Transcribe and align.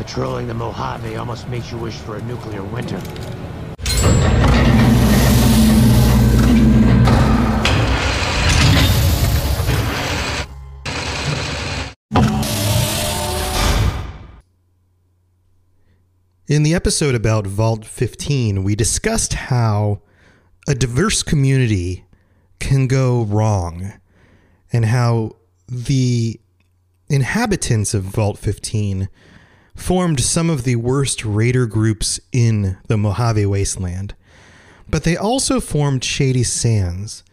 Patrolling 0.00 0.46
the 0.46 0.54
Mojave 0.54 1.14
almost 1.16 1.46
makes 1.50 1.70
you 1.70 1.76
wish 1.76 1.92
for 1.92 2.16
a 2.16 2.22
nuclear 2.22 2.62
winter. 2.62 2.96
In 16.48 16.62
the 16.62 16.72
episode 16.74 17.14
about 17.14 17.46
Vault 17.46 17.84
15, 17.84 18.64
we 18.64 18.74
discussed 18.74 19.34
how 19.34 20.00
a 20.66 20.74
diverse 20.74 21.22
community 21.22 22.06
can 22.58 22.86
go 22.86 23.24
wrong 23.24 23.92
and 24.72 24.86
how 24.86 25.32
the 25.68 26.40
inhabitants 27.10 27.92
of 27.92 28.04
Vault 28.04 28.38
15 28.38 29.10
formed 29.80 30.20
some 30.20 30.50
of 30.50 30.64
the 30.64 30.76
worst 30.76 31.24
raider 31.24 31.66
groups 31.66 32.20
in 32.32 32.76
the 32.86 32.96
Mojave 32.96 33.46
Wasteland. 33.46 34.14
But 34.88 35.04
they 35.04 35.16
also 35.16 35.60
formed 35.60 36.04
Shady 36.04 36.42
Sands, 36.42 37.24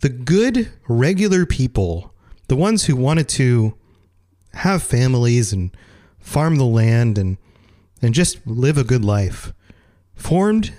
the 0.00 0.08
good, 0.08 0.72
regular 0.88 1.44
people, 1.44 2.14
the 2.48 2.56
ones 2.56 2.86
who 2.86 2.96
wanted 2.96 3.28
to 3.30 3.74
have 4.54 4.82
families 4.82 5.52
and 5.52 5.76
farm 6.18 6.56
the 6.56 6.64
land 6.64 7.18
and 7.18 7.36
and 8.02 8.14
just 8.14 8.46
live 8.46 8.78
a 8.78 8.84
good 8.84 9.04
life, 9.04 9.52
formed 10.14 10.72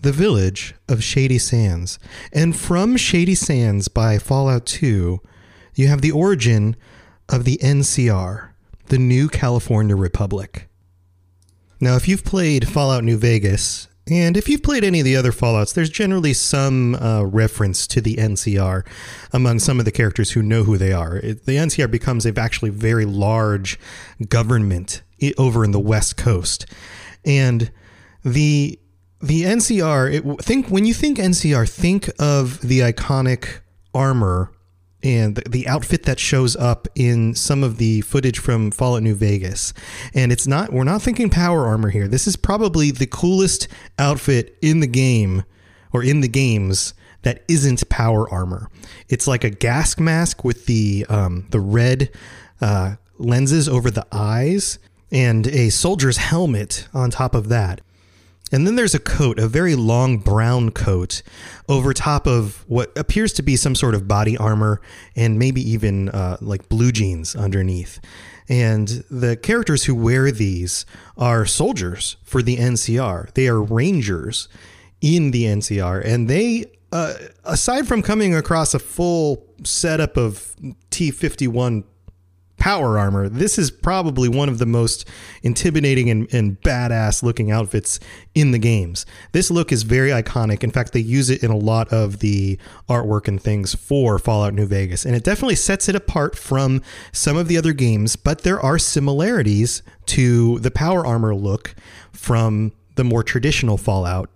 the 0.00 0.10
village 0.10 0.74
of 0.88 1.04
Shady 1.04 1.38
Sands. 1.38 2.00
And 2.32 2.56
from 2.56 2.96
Shady 2.96 3.36
Sands 3.36 3.86
by 3.86 4.18
Fallout 4.18 4.66
2, 4.66 5.20
you 5.76 5.86
have 5.86 6.02
the 6.02 6.10
origin 6.10 6.74
of 7.28 7.44
the 7.44 7.58
NCR, 7.58 8.53
the 8.86 8.98
New 8.98 9.28
California 9.28 9.96
Republic. 9.96 10.68
Now, 11.80 11.96
if 11.96 12.08
you've 12.08 12.24
played 12.24 12.68
Fallout 12.68 13.04
New 13.04 13.18
Vegas, 13.18 13.88
and 14.06 14.36
if 14.36 14.48
you've 14.48 14.62
played 14.62 14.84
any 14.84 15.00
of 15.00 15.04
the 15.04 15.16
other 15.16 15.32
Fallouts, 15.32 15.72
there's 15.72 15.88
generally 15.88 16.34
some 16.34 16.94
uh, 16.96 17.22
reference 17.22 17.86
to 17.86 18.02
the 18.02 18.16
NCR 18.16 18.86
among 19.32 19.60
some 19.60 19.78
of 19.78 19.86
the 19.86 19.92
characters 19.92 20.32
who 20.32 20.42
know 20.42 20.64
who 20.64 20.76
they 20.76 20.92
are. 20.92 21.16
It, 21.16 21.46
the 21.46 21.56
NCR 21.56 21.90
becomes 21.90 22.26
a 22.26 22.38
actually 22.38 22.70
very 22.70 23.06
large 23.06 23.78
government 24.28 25.02
over 25.38 25.64
in 25.64 25.70
the 25.70 25.80
West 25.80 26.18
Coast, 26.18 26.66
and 27.24 27.70
the 28.22 28.78
the 29.22 29.42
NCR. 29.42 30.12
It, 30.12 30.44
think 30.44 30.68
when 30.68 30.84
you 30.84 30.92
think 30.92 31.16
NCR, 31.16 31.68
think 31.68 32.10
of 32.18 32.60
the 32.60 32.80
iconic 32.80 33.60
armor 33.94 34.50
and 35.04 35.36
the, 35.36 35.48
the 35.48 35.68
outfit 35.68 36.04
that 36.04 36.18
shows 36.18 36.56
up 36.56 36.88
in 36.94 37.34
some 37.34 37.62
of 37.62 37.76
the 37.76 38.00
footage 38.00 38.38
from 38.38 38.70
Fallout 38.70 39.02
New 39.02 39.14
Vegas. 39.14 39.74
And 40.14 40.32
it's 40.32 40.46
not 40.46 40.72
we're 40.72 40.84
not 40.84 41.02
thinking 41.02 41.30
power 41.30 41.66
armor 41.66 41.90
here. 41.90 42.08
This 42.08 42.26
is 42.26 42.34
probably 42.34 42.90
the 42.90 43.06
coolest 43.06 43.68
outfit 43.98 44.56
in 44.62 44.80
the 44.80 44.86
game 44.88 45.44
or 45.92 46.02
in 46.02 46.22
the 46.22 46.28
games 46.28 46.94
that 47.22 47.44
isn't 47.48 47.88
power 47.88 48.28
armor. 48.28 48.70
It's 49.08 49.26
like 49.26 49.44
a 49.44 49.50
gas 49.50 49.98
mask 49.98 50.42
with 50.42 50.66
the 50.66 51.06
um, 51.08 51.46
the 51.50 51.60
red 51.60 52.10
uh, 52.60 52.96
lenses 53.18 53.68
over 53.68 53.90
the 53.90 54.06
eyes 54.10 54.78
and 55.12 55.46
a 55.46 55.68
soldier's 55.68 56.16
helmet 56.16 56.88
on 56.94 57.10
top 57.10 57.34
of 57.34 57.48
that. 57.50 57.82
And 58.52 58.66
then 58.66 58.76
there's 58.76 58.94
a 58.94 59.00
coat, 59.00 59.38
a 59.38 59.48
very 59.48 59.74
long 59.74 60.18
brown 60.18 60.70
coat, 60.70 61.22
over 61.68 61.92
top 61.92 62.26
of 62.26 62.64
what 62.68 62.96
appears 62.96 63.32
to 63.34 63.42
be 63.42 63.56
some 63.56 63.74
sort 63.74 63.94
of 63.94 64.06
body 64.06 64.36
armor 64.36 64.80
and 65.16 65.38
maybe 65.38 65.60
even 65.68 66.10
uh, 66.10 66.36
like 66.40 66.68
blue 66.68 66.92
jeans 66.92 67.34
underneath. 67.34 68.00
And 68.48 68.88
the 69.10 69.36
characters 69.36 69.84
who 69.84 69.94
wear 69.94 70.30
these 70.30 70.84
are 71.16 71.46
soldiers 71.46 72.16
for 72.22 72.42
the 72.42 72.58
NCR. 72.58 73.32
They 73.32 73.48
are 73.48 73.62
rangers 73.62 74.48
in 75.00 75.30
the 75.30 75.44
NCR. 75.44 76.04
And 76.04 76.28
they, 76.28 76.66
uh, 76.92 77.14
aside 77.44 77.88
from 77.88 78.02
coming 78.02 78.34
across 78.34 78.74
a 78.74 78.78
full 78.78 79.46
setup 79.64 80.18
of 80.18 80.54
T 80.90 81.10
51 81.10 81.84
power 82.56 82.98
armor. 82.98 83.28
This 83.28 83.58
is 83.58 83.70
probably 83.70 84.28
one 84.28 84.48
of 84.48 84.58
the 84.58 84.66
most 84.66 85.06
intimidating 85.42 86.08
and, 86.10 86.32
and 86.32 86.60
badass 86.62 87.22
looking 87.22 87.50
outfits 87.50 88.00
in 88.34 88.52
the 88.52 88.58
games. 88.58 89.04
This 89.32 89.50
look 89.50 89.72
is 89.72 89.82
very 89.82 90.10
iconic. 90.10 90.62
In 90.62 90.70
fact, 90.70 90.92
they 90.92 91.00
use 91.00 91.30
it 91.30 91.42
in 91.42 91.50
a 91.50 91.56
lot 91.56 91.92
of 91.92 92.20
the 92.20 92.58
artwork 92.88 93.28
and 93.28 93.42
things 93.42 93.74
for 93.74 94.18
Fallout 94.18 94.54
New 94.54 94.66
Vegas. 94.66 95.04
And 95.04 95.14
it 95.14 95.24
definitely 95.24 95.56
sets 95.56 95.88
it 95.88 95.94
apart 95.94 96.36
from 96.38 96.82
some 97.12 97.36
of 97.36 97.48
the 97.48 97.58
other 97.58 97.72
games, 97.72 98.16
but 98.16 98.42
there 98.42 98.60
are 98.60 98.78
similarities 98.78 99.82
to 100.06 100.58
the 100.60 100.70
power 100.70 101.04
armor 101.04 101.34
look 101.34 101.74
from 102.12 102.72
the 102.94 103.04
more 103.04 103.22
traditional 103.22 103.76
Fallout 103.76 104.30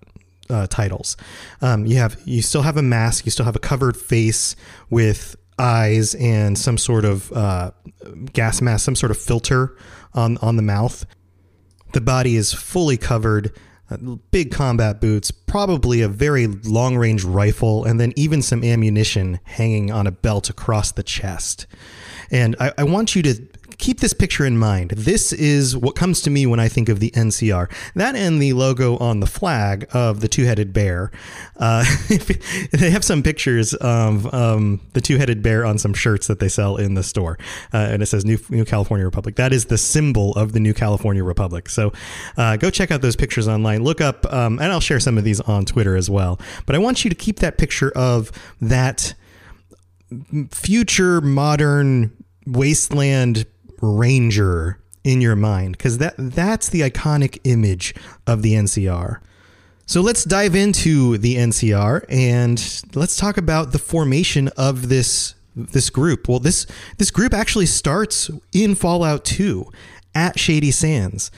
uh, 0.51 0.67
titles. 0.67 1.17
Um, 1.61 1.87
you 1.87 1.97
have 1.99 2.21
you 2.25 2.43
still 2.43 2.63
have 2.63 2.77
a 2.77 2.83
mask, 2.83 3.25
you 3.25 3.31
still 3.31 3.45
have 3.45 3.57
a 3.57 3.61
covered 3.61 3.97
face 3.97 4.57
with 4.91 5.37
eyes 5.59 6.15
and 6.15 6.57
some 6.59 6.79
sort 6.79 7.05
of 7.05 7.33
uh, 7.33 7.71
gas 8.33 8.61
mask, 8.61 8.85
some 8.85 8.97
sort 8.97 9.11
of 9.11 9.19
filter 9.19 9.77
on 10.15 10.39
on 10.39 10.57
the 10.57 10.63
mouth. 10.63 11.05
The 11.93 12.01
body 12.01 12.37
is 12.37 12.53
fully 12.53 12.97
covered. 12.97 13.53
Uh, 13.91 13.97
big 14.31 14.53
combat 14.53 15.01
boots, 15.01 15.31
probably 15.31 16.03
a 16.03 16.09
very 16.09 16.47
long 16.47 16.95
range 16.99 17.25
rifle, 17.25 17.87
and 17.87 17.99
then 17.99 18.13
even 18.17 18.43
some 18.43 18.63
ammunition 18.63 19.41
hanging 19.45 19.91
on 19.91 20.07
a 20.07 20.11
belt 20.11 20.51
across 20.51 20.93
the 20.93 21.03
chest. 21.03 21.67
And 22.31 22.55
I, 22.61 22.73
I 22.77 22.85
want 22.85 23.17
you 23.17 23.23
to 23.23 23.49
keep 23.89 24.01
this 24.01 24.13
picture 24.13 24.45
in 24.45 24.59
mind. 24.59 24.91
This 24.91 25.33
is 25.33 25.75
what 25.75 25.97
comes 25.97 26.21
to 26.21 26.29
me 26.29 26.45
when 26.45 26.61
I 26.61 26.69
think 26.69 26.91
of 26.91 27.01
the 27.01 27.11
NCR. 27.13 27.73
That 27.95 28.17
and 28.17 28.39
the 28.39 28.53
logo 28.53 28.99
on 28.99 29.21
the 29.21 29.27
flag 29.27 29.87
of 29.95 30.21
the 30.21 30.29
two-headed 30.29 30.75
bear. 30.75 31.11
Uh, 31.57 31.87
they 32.73 32.91
have 32.91 33.03
some 33.03 33.23
pictures 33.23 33.73
of 33.73 34.33
um, 34.35 34.83
the 34.93 35.01
two-headed 35.01 35.43
bear 35.43 35.65
on 35.65 35.79
some 35.79 35.95
shirts 35.95 36.27
that 36.27 36.39
they 36.39 36.51
sell 36.51 36.77
in 36.77 36.93
the 36.93 37.03
store, 37.03 37.39
uh, 37.73 37.79
and 37.79 38.03
it 38.03 38.07
says 38.07 38.27
New, 38.27 38.37
New 38.51 38.67
California 38.67 39.07
Republic. 39.07 39.37
That 39.37 39.55
is 39.55 39.65
the 39.65 39.79
symbol 39.79 40.35
of 40.35 40.53
the 40.53 40.61
New 40.61 40.75
California 40.75 41.25
Republic. 41.25 41.71
So 41.71 41.91
uh, 42.37 42.59
go 42.59 42.69
check 42.69 42.91
out 42.91 43.01
those 43.01 43.17
pictures 43.17 43.49
online. 43.49 43.85
Look 43.85 44.03
up, 44.03 44.31
um, 44.31 44.59
and 44.59 44.71
I'll 44.71 44.81
share 44.81 45.01
some 45.01 45.17
of 45.17 45.25
these 45.25 45.41
on 45.41 45.65
Twitter 45.65 45.97
as 45.97 46.11
well. 46.11 46.39
But 46.67 46.77
I 46.77 46.79
want 46.79 47.05
you 47.05 47.09
to 47.09 47.17
keep 47.17 47.39
that 47.39 47.57
picture 47.57 47.91
of 47.93 48.33
that 48.61 49.15
future 50.51 51.23
modern 51.23 52.13
wasteland 52.47 53.47
ranger 53.81 54.79
in 55.05 55.21
your 55.21 55.37
mind 55.37 55.77
because 55.77 55.99
that 55.99 56.15
that's 56.19 56.69
the 56.69 56.81
iconic 56.81 57.39
image 57.45 57.95
of 58.27 58.43
the 58.43 58.55
NCR. 58.55 59.21
So 59.87 60.03
let's 60.03 60.25
dive 60.25 60.55
into 60.55 61.17
the 61.17 61.37
NCR 61.37 62.05
and 62.11 62.85
let's 62.95 63.17
talk 63.17 63.39
about 63.39 63.73
the 63.73 63.79
formation 63.79 64.49
of 64.57 64.89
this 64.89 65.35
this 65.57 65.91
group. 65.91 66.29
Well, 66.29 66.41
this 66.41 66.67
this 66.99 67.11
group 67.11 67.33
actually 67.33 67.67
starts 67.67 68.31
in 68.53 68.75
Fallout 68.75 69.25
2 69.25 69.71
at 70.15 70.39
Shady 70.39 70.71
Sands. 70.71 71.31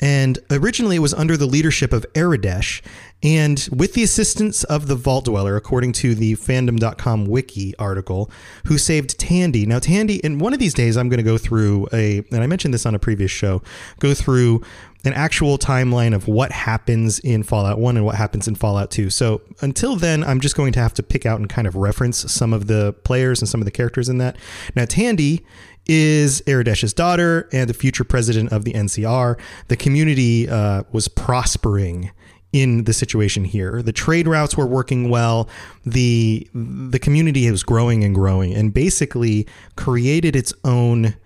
And 0.00 0.38
originally 0.50 0.96
it 0.96 1.00
was 1.00 1.14
under 1.14 1.36
the 1.36 1.46
leadership 1.46 1.92
of 1.92 2.06
Aradesh, 2.14 2.82
and 3.20 3.68
with 3.72 3.94
the 3.94 4.04
assistance 4.04 4.62
of 4.64 4.86
the 4.86 4.94
Vault 4.94 5.24
Dweller, 5.24 5.56
according 5.56 5.92
to 5.94 6.14
the 6.14 6.34
fandom.com 6.36 7.26
wiki 7.26 7.76
article, 7.76 8.30
who 8.66 8.78
saved 8.78 9.18
Tandy. 9.18 9.66
Now, 9.66 9.80
Tandy, 9.80 10.16
in 10.16 10.38
one 10.38 10.52
of 10.52 10.60
these 10.60 10.74
days, 10.74 10.96
I'm 10.96 11.08
going 11.08 11.18
to 11.18 11.24
go 11.24 11.36
through 11.36 11.88
a, 11.92 12.18
and 12.30 12.42
I 12.42 12.46
mentioned 12.46 12.72
this 12.72 12.86
on 12.86 12.94
a 12.94 12.98
previous 12.98 13.32
show, 13.32 13.60
go 13.98 14.14
through 14.14 14.62
an 15.04 15.12
actual 15.12 15.58
timeline 15.58 16.14
of 16.14 16.28
what 16.28 16.52
happens 16.52 17.18
in 17.20 17.42
Fallout 17.42 17.78
1 17.78 17.96
and 17.96 18.04
what 18.04 18.16
happens 18.16 18.48
in 18.48 18.54
Fallout 18.54 18.90
2. 18.90 19.10
So 19.10 19.40
until 19.60 19.96
then, 19.96 20.24
I'm 20.24 20.40
just 20.40 20.56
going 20.56 20.72
to 20.72 20.80
have 20.80 20.94
to 20.94 21.02
pick 21.02 21.24
out 21.24 21.40
and 21.40 21.48
kind 21.48 21.66
of 21.66 21.76
reference 21.76 22.30
some 22.30 22.52
of 22.52 22.66
the 22.66 22.92
players 23.04 23.40
and 23.40 23.48
some 23.48 23.60
of 23.60 23.64
the 23.64 23.70
characters 23.70 24.08
in 24.08 24.18
that. 24.18 24.36
Now, 24.74 24.84
Tandy 24.84 25.44
is 25.88 26.42
Aradesh's 26.46 26.92
daughter 26.92 27.48
and 27.52 27.68
the 27.68 27.74
future 27.74 28.04
president 28.04 28.52
of 28.52 28.64
the 28.64 28.74
NCR. 28.74 29.38
The 29.68 29.76
community 29.76 30.48
uh, 30.48 30.84
was 30.92 31.08
prospering 31.08 32.10
in 32.52 32.84
the 32.84 32.92
situation 32.92 33.44
here. 33.44 33.82
The 33.82 33.92
trade 33.92 34.26
routes 34.26 34.56
were 34.56 34.66
working 34.66 35.10
well. 35.10 35.48
The 35.84 36.48
the 36.54 36.98
community 36.98 37.50
was 37.50 37.62
growing 37.62 38.04
and 38.04 38.14
growing 38.14 38.54
and 38.54 38.72
basically 38.72 39.46
created 39.76 40.36
its 40.36 40.52
own 40.64 41.16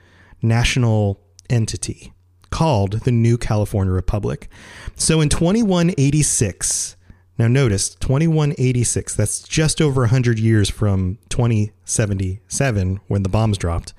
national 0.41 1.21
entity 1.51 2.13
called 2.51 3.01
the 3.01 3.13
New 3.13 3.39
California 3.39 3.93
Republic. 3.93 4.49
So 4.95 5.21
in 5.21 5.29
2186, 5.29 6.97
now 7.39 7.49
notice 7.49 7.95
2186, 7.97 9.15
that's 9.15 9.43
just 9.43 9.81
over 9.81 10.03
100 10.03 10.39
years 10.39 10.69
from 10.69 11.19
2077 11.31 13.01
when 13.09 13.23
the 13.23 13.29
bombs 13.29 13.57
dropped. 13.57 13.95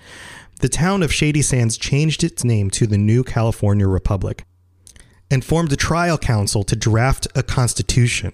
The 0.59 0.69
town 0.69 1.03
of 1.03 1.13
Shady 1.13 1.41
Sands 1.41 1.77
changed 1.77 2.23
its 2.23 2.43
name 2.43 2.69
to 2.71 2.87
the 2.87 2.97
New 2.97 3.23
California 3.23 3.87
Republic 3.87 4.45
and 5.29 5.43
formed 5.43 5.73
a 5.73 5.75
trial 5.75 6.17
council 6.17 6.63
to 6.63 6.75
draft 6.75 7.27
a 7.35 7.41
constitution. 7.41 8.31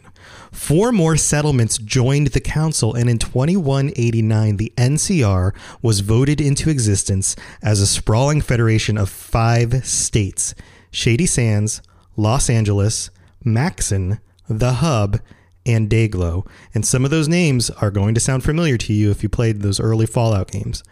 Four 0.52 0.92
more 0.92 1.16
settlements 1.16 1.78
joined 1.78 2.28
the 2.28 2.42
council, 2.42 2.94
and 2.94 3.10
in 3.10 3.20
2189, 3.20 4.58
the 4.58 4.74
NCR 4.76 5.54
was 5.82 6.02
voted 6.02 6.42
into 6.42 6.70
existence 6.70 7.36
as 7.62 7.80
a 7.80 7.88
sprawling 7.88 8.42
federation 8.42 8.98
of 8.98 9.10
five 9.10 9.86
states 9.86 10.54
Shady 10.92 11.26
Sands, 11.26 11.82
Los 12.18 12.50
Angeles, 12.50 13.10
Maxson, 13.44 14.20
The 14.50 14.74
Hub, 14.74 15.20
and 15.66 15.90
Dayglow. 15.90 16.48
And 16.74 16.86
some 16.86 17.06
of 17.06 17.12
those 17.12 17.28
names 17.28 17.70
are 17.70 17.92
going 17.92 18.14
to 18.16 18.20
sound 18.20 18.44
familiar 18.44 18.78
to 18.78 18.94
you 18.94 19.12
if 19.12 19.24
you 19.24 19.30
played 19.30 19.62
those 19.62 19.80
early 19.80 20.06
Fallout 20.06 20.52
games. 20.52 20.84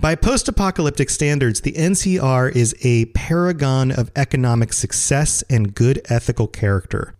By 0.00 0.14
post 0.14 0.48
apocalyptic 0.48 1.08
standards, 1.08 1.62
the 1.62 1.72
NCR 1.72 2.54
is 2.54 2.74
a 2.82 3.06
paragon 3.06 3.90
of 3.90 4.10
economic 4.16 4.72
success 4.72 5.42
and 5.48 5.74
good 5.74 6.00
ethical 6.10 6.46
character. 6.46 7.14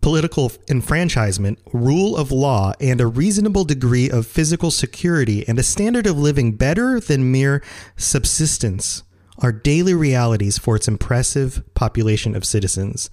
Political 0.00 0.52
enfranchisement, 0.68 1.58
rule 1.72 2.14
of 2.14 2.30
law, 2.30 2.74
and 2.78 3.00
a 3.00 3.06
reasonable 3.06 3.64
degree 3.64 4.10
of 4.10 4.26
physical 4.26 4.70
security 4.70 5.48
and 5.48 5.58
a 5.58 5.62
standard 5.62 6.06
of 6.06 6.18
living 6.18 6.52
better 6.56 7.00
than 7.00 7.32
mere 7.32 7.62
subsistence 7.96 9.02
are 9.38 9.50
daily 9.50 9.94
realities 9.94 10.58
for 10.58 10.76
its 10.76 10.86
impressive 10.86 11.62
population 11.74 12.36
of 12.36 12.44
citizens. 12.44 13.08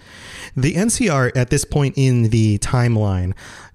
The 0.56 0.74
NCR, 0.74 1.32
at 1.36 1.50
this 1.50 1.66
point 1.66 1.96
in 1.98 2.24
the 2.24 2.58
timeline, 2.60 3.34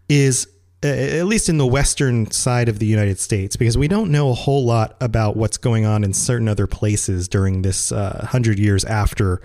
is 0.09 0.47
at 0.87 1.27
least 1.27 1.49
in 1.49 1.59
the 1.59 1.67
western 1.67 2.31
side 2.31 2.69
of 2.69 2.79
the 2.79 2.87
United 2.87 3.19
States, 3.19 3.57
because 3.57 3.77
we 3.77 3.89
don't 3.89 4.11
know 4.11 4.31
a 4.31 4.35
whole 4.35 4.65
lot 4.65 4.97
about 5.01 5.37
what's 5.37 5.59
going 5.59 5.85
on 5.85 6.05
in 6.05 6.13
certain 6.13 6.49
other 6.49 6.67
places 6.67 7.29
during 7.29 7.63
this 7.63 7.93
uh, 7.93 8.27
hundred 8.31 8.59
years 8.59 8.85
after 8.85 9.41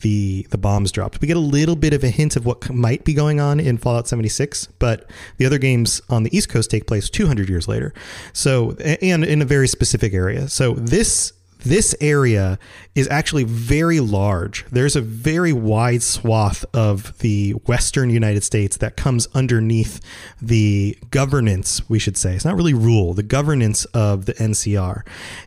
the 0.00 0.46
the 0.50 0.58
bombs 0.58 0.92
dropped. 0.92 1.20
We 1.20 1.28
get 1.28 1.36
a 1.36 1.40
little 1.40 1.76
bit 1.76 1.92
of 1.92 2.04
a 2.04 2.10
hint 2.10 2.36
of 2.36 2.46
what 2.46 2.70
might 2.70 3.04
be 3.04 3.14
going 3.14 3.40
on 3.40 3.60
in 3.60 3.78
Fallout 3.78 4.08
76, 4.08 4.66
but 4.78 5.08
the 5.36 5.46
other 5.46 5.58
games 5.58 6.00
on 6.08 6.22
the 6.22 6.36
East 6.36 6.48
Coast 6.48 6.70
take 6.70 6.86
place 6.86 7.10
200 7.10 7.48
years 7.48 7.68
later. 7.68 7.92
So, 8.32 8.72
and 8.72 9.24
in 9.24 9.42
a 9.42 9.44
very 9.44 9.68
specific 9.68 10.12
area. 10.12 10.48
So 10.48 10.74
this 10.74 11.32
this 11.68 11.94
area 12.00 12.58
is 12.94 13.08
actually 13.08 13.44
very 13.44 14.00
large. 14.00 14.64
There's 14.70 14.96
a 14.96 15.00
very 15.00 15.52
wide 15.52 16.02
swath 16.02 16.64
of 16.74 17.16
the 17.18 17.52
western 17.66 18.10
United 18.10 18.42
States 18.42 18.76
that 18.78 18.96
comes 18.96 19.28
underneath 19.34 20.00
the 20.40 20.98
governance, 21.10 21.88
we 21.88 21.98
should 21.98 22.16
say. 22.16 22.34
It's 22.34 22.44
not 22.44 22.56
really 22.56 22.74
rule, 22.74 23.12
the 23.12 23.22
governance 23.22 23.84
of 23.86 24.26
the 24.26 24.34
NCR. 24.34 25.02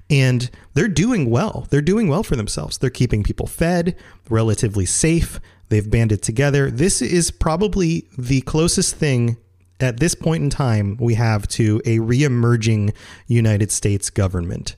And 0.09 0.49
they're 0.73 0.87
doing 0.87 1.29
well. 1.29 1.67
They're 1.69 1.81
doing 1.81 2.07
well 2.07 2.23
for 2.23 2.35
themselves. 2.35 2.77
They're 2.77 2.89
keeping 2.89 3.23
people 3.23 3.47
fed, 3.47 3.95
relatively 4.29 4.85
safe. 4.85 5.39
They've 5.69 5.89
banded 5.89 6.21
together. 6.21 6.69
This 6.69 7.01
is 7.01 7.31
probably 7.31 8.07
the 8.17 8.41
closest 8.41 8.95
thing 8.95 9.37
at 9.79 9.99
this 9.99 10.13
point 10.13 10.43
in 10.43 10.49
time 10.49 10.97
we 10.99 11.15
have 11.15 11.47
to 11.47 11.81
a 11.85 11.99
re-emerging 11.99 12.93
United 13.27 13.71
States 13.71 14.09
government. 14.09 14.75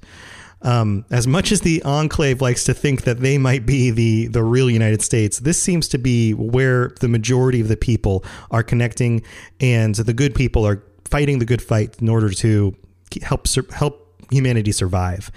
Um, 0.64 1.06
as 1.12 1.28
much 1.28 1.52
as 1.52 1.62
the 1.62 1.84
enclave 1.84 2.42
likes 2.42 2.64
to 2.64 2.74
think 2.74 3.04
that 3.04 3.20
they 3.20 3.38
might 3.38 3.66
be 3.66 3.92
the 3.92 4.28
the 4.28 4.44
real 4.44 4.70
United 4.70 5.02
States, 5.02 5.40
this 5.40 5.62
seems 5.62 5.88
to 5.90 5.98
be 5.98 6.34
where 6.34 6.92
the 7.02 7.10
majority 7.10 7.60
of 7.60 7.68
the 7.68 7.78
people 7.78 8.24
are 8.50 8.64
connecting, 8.64 9.24
and 9.60 9.94
the 9.96 10.14
good 10.14 10.34
people 10.34 10.66
are 10.66 10.82
fighting 11.06 11.40
the 11.40 11.46
good 11.46 11.62
fight 11.62 12.02
in 12.02 12.08
order 12.08 12.30
to 12.30 12.76
help 13.22 13.48
help 13.74 14.16
humanity 14.32 14.72
survive. 14.72 15.32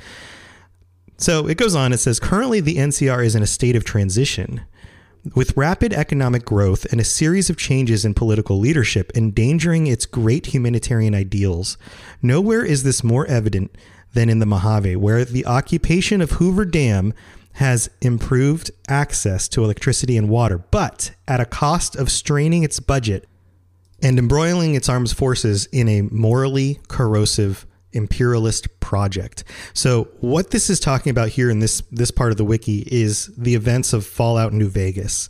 So 1.19 1.49
it 1.49 1.57
goes 1.57 1.75
on. 1.75 1.93
It 1.93 1.99
says 1.99 2.21
currently 2.21 2.61
the 2.61 2.77
NCR 2.77 3.25
is 3.25 3.35
in 3.35 3.43
a 3.43 3.47
state 3.47 3.75
of 3.75 3.85
transition. 3.85 4.63
With 5.35 5.57
rapid 5.57 5.93
economic 5.93 6.45
growth 6.45 6.87
and 6.93 7.01
a 7.01 7.05
series 7.05 7.51
of 7.51 7.57
changes 7.57 8.05
in 8.05 8.15
political 8.15 8.61
leadership 8.61 9.11
endangering 9.17 9.89
its 9.89 10.07
great 10.07 10.47
humanitarian 10.47 11.17
ideals, 11.17 11.77
nowhere 12.23 12.65
is 12.65 12.85
this 12.85 13.03
more 13.03 13.27
evident 13.27 13.77
than 14.17 14.31
in 14.31 14.39
the 14.39 14.47
Mojave, 14.47 14.97
where 14.97 15.25
the 15.25 15.47
occupation 15.47 16.23
of 16.23 16.33
Hoover 16.33 16.65
Dam 16.65 17.13
has 17.53 17.91
improved 18.01 18.71
access 18.89 19.47
to 19.49 19.63
electricity 19.63 20.17
and 20.17 20.29
water, 20.29 20.59
but 20.59 21.13
at 21.29 21.39
a 21.39 21.45
cost 21.45 21.95
of 21.95 22.11
straining 22.11 22.63
its 22.63 22.81
budget 22.81 23.29
and 24.03 24.19
embroiling 24.19 24.75
its 24.75 24.89
armed 24.89 25.11
forces 25.11 25.67
in 25.67 25.87
a 25.89 26.03
morally 26.03 26.81
corrosive 26.89 27.67
imperialist 27.93 28.81
project. 28.81 29.45
So 29.75 30.09
what 30.21 30.51
this 30.51 30.71
is 30.71 30.81
talking 30.81 31.11
about 31.11 31.29
here 31.29 31.51
in 31.51 31.61
this 31.61 31.83
this 31.91 32.11
part 32.11 32.31
of 32.31 32.39
the 32.39 32.45
wiki 32.45 32.87
is 32.91 33.31
the 33.37 33.55
events 33.55 33.93
of 33.93 34.07
Fallout 34.07 34.53
New 34.53 34.69
Vegas. 34.69 35.29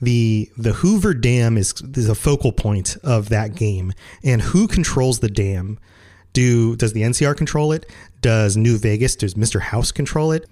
The 0.00 0.50
the 0.56 0.72
Hoover 0.72 1.12
Dam 1.12 1.58
is, 1.58 1.74
is 1.94 2.08
a 2.08 2.14
focal 2.14 2.52
point 2.52 2.96
of 3.04 3.28
that 3.28 3.54
game 3.54 3.92
and 4.24 4.40
who 4.40 4.66
controls 4.68 5.20
the 5.20 5.30
dam 5.30 5.78
do 6.32 6.76
does 6.76 6.92
the 6.92 7.02
NCR 7.02 7.36
control 7.36 7.72
it? 7.72 7.86
Does 8.20 8.56
New 8.56 8.78
Vegas, 8.78 9.16
does 9.16 9.34
Mr. 9.34 9.60
House 9.60 9.92
control 9.92 10.32
it? 10.32 10.48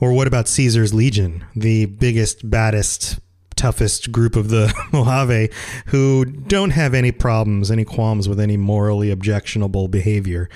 Or 0.00 0.12
what 0.12 0.26
about 0.26 0.48
Caesar's 0.48 0.92
Legion, 0.92 1.44
the 1.54 1.86
biggest, 1.86 2.48
baddest, 2.48 3.20
toughest 3.54 4.10
group 4.10 4.34
of 4.34 4.48
the 4.48 4.74
Mojave 4.92 5.50
who 5.86 6.24
don't 6.24 6.70
have 6.70 6.94
any 6.94 7.12
problems, 7.12 7.70
any 7.70 7.84
qualms 7.84 8.28
with 8.28 8.40
any 8.40 8.56
morally 8.56 9.10
objectionable 9.10 9.88
behavior? 9.88 10.48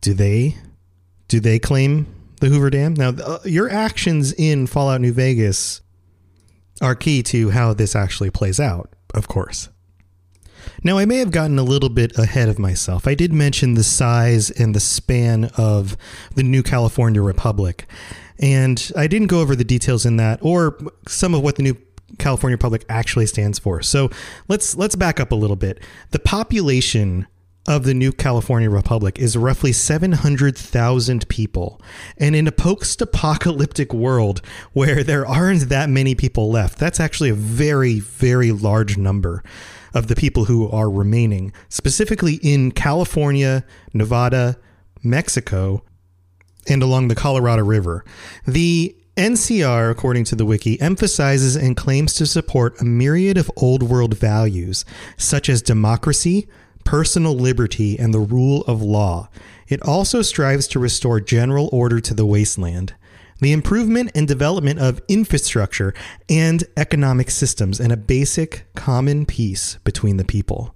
Do 0.00 0.12
they 0.12 0.56
do 1.28 1.40
they 1.40 1.58
claim 1.58 2.06
the 2.40 2.48
Hoover 2.48 2.70
Dam? 2.70 2.94
Now, 2.94 3.08
uh, 3.08 3.38
your 3.44 3.68
actions 3.70 4.32
in 4.32 4.66
Fallout 4.66 5.00
New 5.00 5.12
Vegas 5.12 5.80
are 6.80 6.94
key 6.94 7.22
to 7.24 7.50
how 7.50 7.72
this 7.72 7.96
actually 7.96 8.30
plays 8.30 8.60
out, 8.60 8.94
of 9.14 9.26
course. 9.26 9.68
Now, 10.82 10.98
I 10.98 11.04
may 11.04 11.18
have 11.18 11.30
gotten 11.30 11.58
a 11.58 11.62
little 11.62 11.88
bit 11.88 12.16
ahead 12.18 12.48
of 12.48 12.58
myself. 12.58 13.06
I 13.06 13.14
did 13.14 13.32
mention 13.32 13.74
the 13.74 13.84
size 13.84 14.50
and 14.50 14.74
the 14.74 14.80
span 14.80 15.46
of 15.56 15.96
the 16.34 16.42
new 16.42 16.62
California 16.62 17.22
Republic, 17.22 17.86
and 18.38 18.90
I 18.96 19.06
didn't 19.06 19.28
go 19.28 19.40
over 19.40 19.56
the 19.56 19.64
details 19.64 20.06
in 20.06 20.16
that 20.18 20.38
or 20.42 20.78
some 21.08 21.34
of 21.34 21.42
what 21.42 21.56
the 21.56 21.62
new 21.62 21.76
California 22.18 22.54
Republic 22.54 22.84
actually 22.88 23.26
stands 23.26 23.58
for. 23.58 23.82
So 23.82 24.10
let's 24.48 24.76
let's 24.76 24.94
back 24.96 25.18
up 25.18 25.32
a 25.32 25.34
little 25.34 25.56
bit. 25.56 25.80
The 26.10 26.18
population 26.18 27.26
of 27.66 27.84
the 27.84 27.94
new 27.94 28.12
California 28.12 28.70
Republic 28.70 29.18
is 29.18 29.36
roughly 29.36 29.72
700,000 29.72 31.28
people. 31.28 31.80
And 32.16 32.36
in 32.36 32.46
a 32.46 32.52
post 32.52 33.02
apocalyptic 33.02 33.92
world 33.92 34.40
where 34.72 35.02
there 35.02 35.26
aren't 35.26 35.68
that 35.68 35.90
many 35.90 36.14
people 36.14 36.50
left, 36.50 36.78
that's 36.78 37.00
actually 37.00 37.30
a 37.30 37.34
very, 37.34 37.98
very 37.98 38.52
large 38.52 38.96
number 38.96 39.42
of 39.96 40.08
the 40.08 40.14
people 40.14 40.44
who 40.44 40.68
are 40.68 40.90
remaining, 40.90 41.54
specifically 41.70 42.34
in 42.42 42.70
California, 42.70 43.64
Nevada, 43.94 44.58
Mexico, 45.02 45.82
and 46.68 46.82
along 46.82 47.08
the 47.08 47.14
Colorado 47.14 47.64
River. 47.64 48.04
The 48.46 48.94
NCR, 49.16 49.90
according 49.90 50.24
to 50.24 50.36
the 50.36 50.44
wiki, 50.44 50.78
emphasizes 50.82 51.56
and 51.56 51.78
claims 51.78 52.12
to 52.14 52.26
support 52.26 52.78
a 52.78 52.84
myriad 52.84 53.38
of 53.38 53.50
old 53.56 53.82
world 53.82 54.18
values, 54.18 54.84
such 55.16 55.48
as 55.48 55.62
democracy, 55.62 56.46
personal 56.84 57.34
liberty, 57.34 57.98
and 57.98 58.12
the 58.12 58.20
rule 58.20 58.64
of 58.66 58.82
law. 58.82 59.30
It 59.66 59.82
also 59.82 60.20
strives 60.20 60.68
to 60.68 60.78
restore 60.78 61.20
general 61.20 61.70
order 61.72 62.00
to 62.00 62.12
the 62.12 62.26
wasteland. 62.26 62.94
The 63.40 63.52
improvement 63.52 64.12
and 64.14 64.26
development 64.26 64.78
of 64.80 65.02
infrastructure 65.08 65.92
and 66.28 66.64
economic 66.76 67.30
systems, 67.30 67.80
and 67.80 67.92
a 67.92 67.96
basic 67.96 68.66
common 68.74 69.26
peace 69.26 69.78
between 69.84 70.16
the 70.16 70.24
people. 70.24 70.74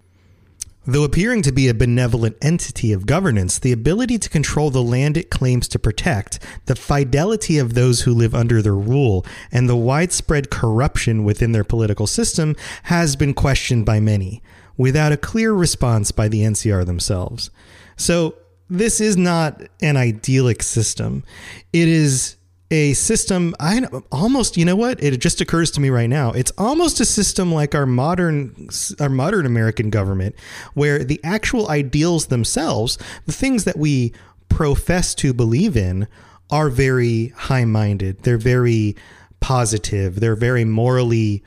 Though 0.86 1.04
appearing 1.04 1.42
to 1.42 1.52
be 1.52 1.68
a 1.68 1.74
benevolent 1.74 2.36
entity 2.40 2.92
of 2.92 3.06
governance, 3.06 3.58
the 3.58 3.72
ability 3.72 4.18
to 4.18 4.30
control 4.30 4.70
the 4.70 4.82
land 4.82 5.16
it 5.16 5.30
claims 5.30 5.68
to 5.68 5.78
protect, 5.78 6.38
the 6.66 6.74
fidelity 6.74 7.58
of 7.58 7.74
those 7.74 8.02
who 8.02 8.14
live 8.14 8.34
under 8.34 8.62
their 8.62 8.74
rule, 8.74 9.24
and 9.52 9.68
the 9.68 9.76
widespread 9.76 10.50
corruption 10.50 11.22
within 11.22 11.52
their 11.52 11.64
political 11.64 12.06
system 12.06 12.56
has 12.84 13.14
been 13.14 13.34
questioned 13.34 13.84
by 13.84 14.00
many, 14.00 14.42
without 14.76 15.12
a 15.12 15.18
clear 15.18 15.52
response 15.52 16.12
by 16.12 16.28
the 16.28 16.40
NCR 16.42 16.84
themselves. 16.86 17.50
So, 17.96 18.36
this 18.70 19.00
is 19.00 19.16
not 19.16 19.62
an 19.82 19.96
idyllic 19.96 20.62
system. 20.62 21.24
It 21.72 21.88
is 21.88 22.36
a 22.70 22.92
system 22.94 23.54
i 23.58 23.84
almost 24.12 24.56
you 24.56 24.64
know 24.64 24.76
what? 24.76 25.02
It 25.02 25.16
just 25.18 25.40
occurs 25.40 25.70
to 25.72 25.80
me 25.80 25.90
right 25.90 26.08
now. 26.08 26.30
It's 26.32 26.52
almost 26.56 27.00
a 27.00 27.04
system 27.04 27.52
like 27.52 27.74
our 27.74 27.86
modern 27.86 28.68
our 29.00 29.08
modern 29.08 29.46
american 29.46 29.90
government 29.90 30.34
where 30.74 31.02
the 31.04 31.20
actual 31.24 31.68
ideals 31.68 32.26
themselves 32.26 32.98
the 33.26 33.32
things 33.32 33.64
that 33.64 33.76
we 33.76 34.12
profess 34.48 35.14
to 35.16 35.32
believe 35.32 35.76
in 35.76 36.06
are 36.50 36.68
very 36.68 37.28
high-minded. 37.28 38.22
They're 38.22 38.36
very 38.36 38.96
positive. 39.40 40.20
They're 40.20 40.36
very 40.36 40.64
morally 40.64 41.42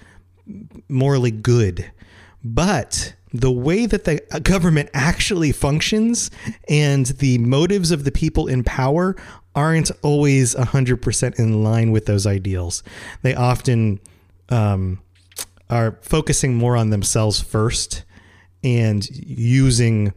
morally 0.89 1.31
good. 1.31 1.91
But 2.43 3.13
the 3.33 3.51
way 3.51 3.85
that 3.85 4.03
the 4.03 4.21
government 4.43 4.89
actually 4.93 5.51
functions 5.51 6.29
and 6.69 7.07
the 7.07 7.39
motives 7.39 7.91
of 7.91 8.03
the 8.03 8.11
people 8.11 8.47
in 8.47 8.63
power 8.63 9.15
aren't 9.55 9.91
always 10.01 10.55
100% 10.55 11.39
in 11.39 11.63
line 11.63 11.91
with 11.91 12.05
those 12.05 12.27
ideals. 12.27 12.83
They 13.23 13.33
often 13.33 13.99
um, 14.49 15.01
are 15.69 15.97
focusing 16.01 16.55
more 16.55 16.77
on 16.77 16.91
themselves 16.91 17.41
first 17.41 18.03
and 18.63 19.07
using 19.09 20.13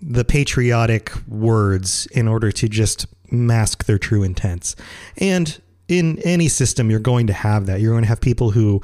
the 0.00 0.24
patriotic 0.24 1.12
words 1.26 2.06
in 2.12 2.28
order 2.28 2.50
to 2.52 2.68
just 2.68 3.06
mask 3.30 3.84
their 3.84 3.98
true 3.98 4.22
intents. 4.22 4.74
And 5.16 5.60
in 5.88 6.18
any 6.20 6.48
system, 6.48 6.90
you're 6.90 7.00
going 7.00 7.26
to 7.26 7.32
have 7.32 7.66
that. 7.66 7.80
You're 7.80 7.92
going 7.92 8.04
to 8.04 8.08
have 8.08 8.20
people 8.20 8.50
who 8.50 8.80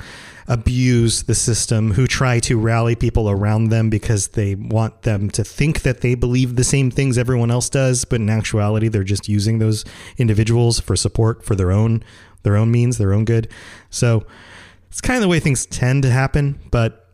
abuse 0.48 1.22
the 1.24 1.34
system, 1.34 1.92
who 1.92 2.06
try 2.06 2.40
to 2.40 2.58
rally 2.58 2.94
people 2.94 3.30
around 3.30 3.68
them 3.68 3.90
because 3.90 4.28
they 4.28 4.54
want 4.54 5.02
them 5.02 5.30
to 5.30 5.44
think 5.44 5.82
that 5.82 6.00
they 6.00 6.14
believe 6.14 6.56
the 6.56 6.64
same 6.64 6.90
things 6.90 7.16
everyone 7.16 7.50
else 7.50 7.68
does, 7.68 8.04
but 8.04 8.20
in 8.20 8.28
actuality, 8.28 8.88
they're 8.88 9.04
just 9.04 9.28
using 9.28 9.58
those 9.58 9.84
individuals 10.18 10.80
for 10.80 10.96
support 10.96 11.44
for 11.44 11.54
their 11.54 11.70
own 11.70 12.02
their 12.42 12.56
own 12.56 12.70
means, 12.70 12.98
their 12.98 13.14
own 13.14 13.24
good. 13.24 13.48
So 13.88 14.26
it's 14.90 15.00
kind 15.00 15.16
of 15.16 15.22
the 15.22 15.28
way 15.28 15.40
things 15.40 15.66
tend 15.66 16.02
to 16.02 16.10
happen, 16.10 16.60
but 16.70 17.08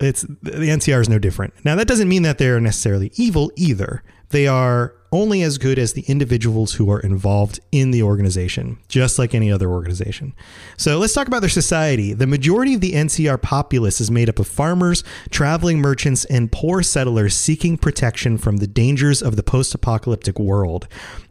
it's 0.00 0.22
the 0.22 0.50
NCR 0.50 1.00
is 1.00 1.08
no 1.08 1.18
different. 1.18 1.54
Now 1.64 1.76
that 1.76 1.86
doesn't 1.86 2.08
mean 2.08 2.22
that 2.22 2.38
they're 2.38 2.58
necessarily 2.58 3.12
evil 3.14 3.52
either. 3.54 4.02
They 4.32 4.46
are 4.46 4.94
only 5.12 5.42
as 5.42 5.58
good 5.58 5.78
as 5.78 5.92
the 5.92 6.04
individuals 6.08 6.72
who 6.74 6.90
are 6.90 7.00
involved 7.00 7.60
in 7.70 7.90
the 7.90 8.02
organization, 8.02 8.78
just 8.88 9.18
like 9.18 9.34
any 9.34 9.52
other 9.52 9.68
organization. 9.68 10.32
So 10.78 10.98
let's 10.98 11.12
talk 11.12 11.26
about 11.26 11.40
their 11.40 11.50
society. 11.50 12.14
The 12.14 12.26
majority 12.26 12.72
of 12.74 12.80
the 12.80 12.92
NCR 12.92 13.40
populace 13.42 14.00
is 14.00 14.10
made 14.10 14.30
up 14.30 14.38
of 14.38 14.48
farmers, 14.48 15.04
traveling 15.28 15.80
merchants, 15.80 16.24
and 16.24 16.50
poor 16.50 16.82
settlers 16.82 17.36
seeking 17.36 17.76
protection 17.76 18.38
from 18.38 18.56
the 18.56 18.66
dangers 18.66 19.20
of 19.20 19.36
the 19.36 19.42
post 19.42 19.74
apocalyptic 19.74 20.38
world, 20.38 20.88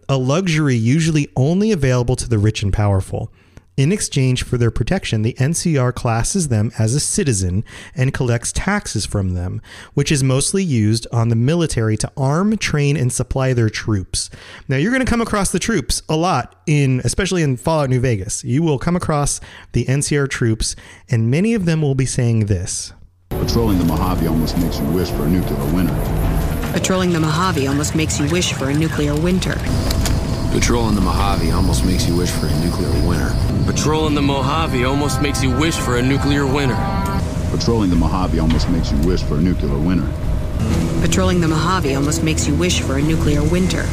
a 0.08 0.18
luxury 0.18 0.76
usually 0.76 1.28
only 1.36 1.72
available 1.72 2.16
to 2.18 2.30
the 2.30 2.38
rich 2.38 2.62
and 2.62 2.72
powerful. 2.72 3.32
In 3.78 3.94
exchange 3.94 4.44
for 4.44 4.58
their 4.58 4.70
protection, 4.70 5.22
the 5.22 5.34
NCR 5.34 5.96
classes 5.96 6.50
them 6.50 6.72
as 6.78 6.94
a 6.94 7.00
citizen 7.00 7.64
and 7.96 8.14
collects 8.14 8.52
taxes 8.52 9.06
from 9.06 9.34
them, 9.34 9.62
which 9.94 10.12
is 10.12 10.24
mostly 10.24 10.64
used 10.64 11.08
on 11.14 11.30
the 11.30 11.38
military 11.38 11.96
to 11.98 12.12
arm, 12.18 12.58
train, 12.58 12.98
and 12.98 13.14
supply 13.14 13.54
their 13.54 13.70
troops. 13.70 14.30
Now, 14.68 14.76
you're 14.76 14.92
going 14.92 15.06
to 15.06 15.10
come 15.10 15.22
across 15.22 15.52
the 15.52 15.60
troops 15.60 16.04
a 16.10 16.18
lot 16.18 16.62
in, 16.68 17.02
especially 17.06 17.44
in 17.44 17.56
Fallout 17.56 17.90
New 17.90 18.02
Vegas. 18.02 18.44
You 18.44 18.62
will 18.62 18.78
come 18.78 18.98
across 18.98 19.40
the 19.72 19.86
NCR 19.86 20.30
troops, 20.30 20.76
and 21.10 21.32
many 21.32 21.54
of 21.54 21.66
them 21.66 21.82
will 21.82 21.96
be 21.96 22.06
saying 22.06 22.48
this. 22.48 22.92
Patrolling 23.30 23.78
the 23.78 23.86
Mojave 23.86 24.28
almost 24.28 24.58
makes 24.58 24.80
you 24.80 24.86
wish 24.88 25.10
for 25.12 25.24
a 25.24 25.30
nuclear 25.30 25.74
winter. 25.74 25.96
Patrolling 26.74 27.12
the 27.14 27.20
Mojave 27.20 27.66
almost 27.68 27.96
makes 27.96 28.20
you 28.20 28.30
wish 28.30 28.52
for 28.54 28.70
a 28.70 28.74
nuclear 28.74 29.16
winter. 29.16 29.56
Patrolling 30.52 30.96
the 30.96 31.02
Mojave 31.02 31.50
almost 31.52 31.86
makes 31.86 32.06
you 32.06 32.18
wish 32.18 32.30
for 32.30 32.48
a 32.48 32.60
nuclear 32.60 33.08
winter. 33.08 33.34
Patrolling 33.66 34.16
the 34.16 34.22
Mojave 34.22 34.84
almost 34.84 35.22
makes 35.22 35.42
you 35.42 35.50
wish 35.50 35.78
for 35.78 35.96
a 35.96 36.02
nuclear 36.02 36.46
winter. 36.46 36.76
Patrolling 37.52 37.90
the 37.90 37.96
Mojave 37.96 38.38
almost 38.38 38.70
makes 38.70 38.92
you 38.92 38.98
wish 38.98 39.24
for 39.24 39.38
a 39.38 39.42
nuclear 39.42 39.80
winter. 39.80 40.08
Patrolling 41.00 41.40
the 41.40 41.48
Mojave 41.48 41.96
almost 41.96 42.22
makes 42.22 42.46
you 42.48 42.56
wish 42.56 42.82
for 42.82 42.98
a 42.98 43.02
nuclear 43.02 43.42
winter. 43.42 43.86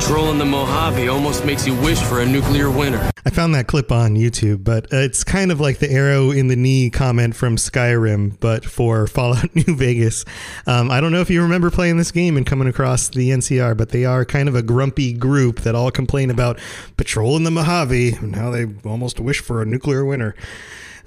Patrolling 0.00 0.38
the 0.38 0.46
Mojave 0.46 1.08
almost 1.08 1.44
makes 1.44 1.66
you 1.66 1.74
wish 1.82 2.00
for 2.00 2.20
a 2.20 2.26
nuclear 2.26 2.70
winter. 2.70 3.10
I 3.26 3.30
found 3.30 3.54
that 3.54 3.66
clip 3.66 3.92
on 3.92 4.16
YouTube, 4.16 4.64
but 4.64 4.86
it's 4.90 5.22
kind 5.22 5.52
of 5.52 5.60
like 5.60 5.78
the 5.78 5.90
arrow 5.90 6.30
in 6.30 6.48
the 6.48 6.56
knee 6.56 6.88
comment 6.88 7.36
from 7.36 7.56
Skyrim, 7.56 8.40
but 8.40 8.64
for 8.64 9.06
Fallout 9.06 9.54
New 9.54 9.76
Vegas. 9.76 10.24
Um, 10.66 10.90
I 10.90 11.02
don't 11.02 11.12
know 11.12 11.20
if 11.20 11.28
you 11.28 11.42
remember 11.42 11.70
playing 11.70 11.98
this 11.98 12.10
game 12.10 12.38
and 12.38 12.46
coming 12.46 12.66
across 12.66 13.10
the 13.10 13.28
NCR, 13.28 13.76
but 13.76 13.90
they 13.90 14.06
are 14.06 14.24
kind 14.24 14.48
of 14.48 14.54
a 14.54 14.62
grumpy 14.62 15.12
group 15.12 15.60
that 15.60 15.74
all 15.74 15.90
complain 15.90 16.30
about 16.30 16.58
patrolling 16.96 17.44
the 17.44 17.50
Mojave 17.50 18.14
and 18.14 18.34
how 18.34 18.50
they 18.50 18.66
almost 18.84 19.20
wish 19.20 19.40
for 19.40 19.60
a 19.60 19.66
nuclear 19.66 20.04
winter. 20.04 20.34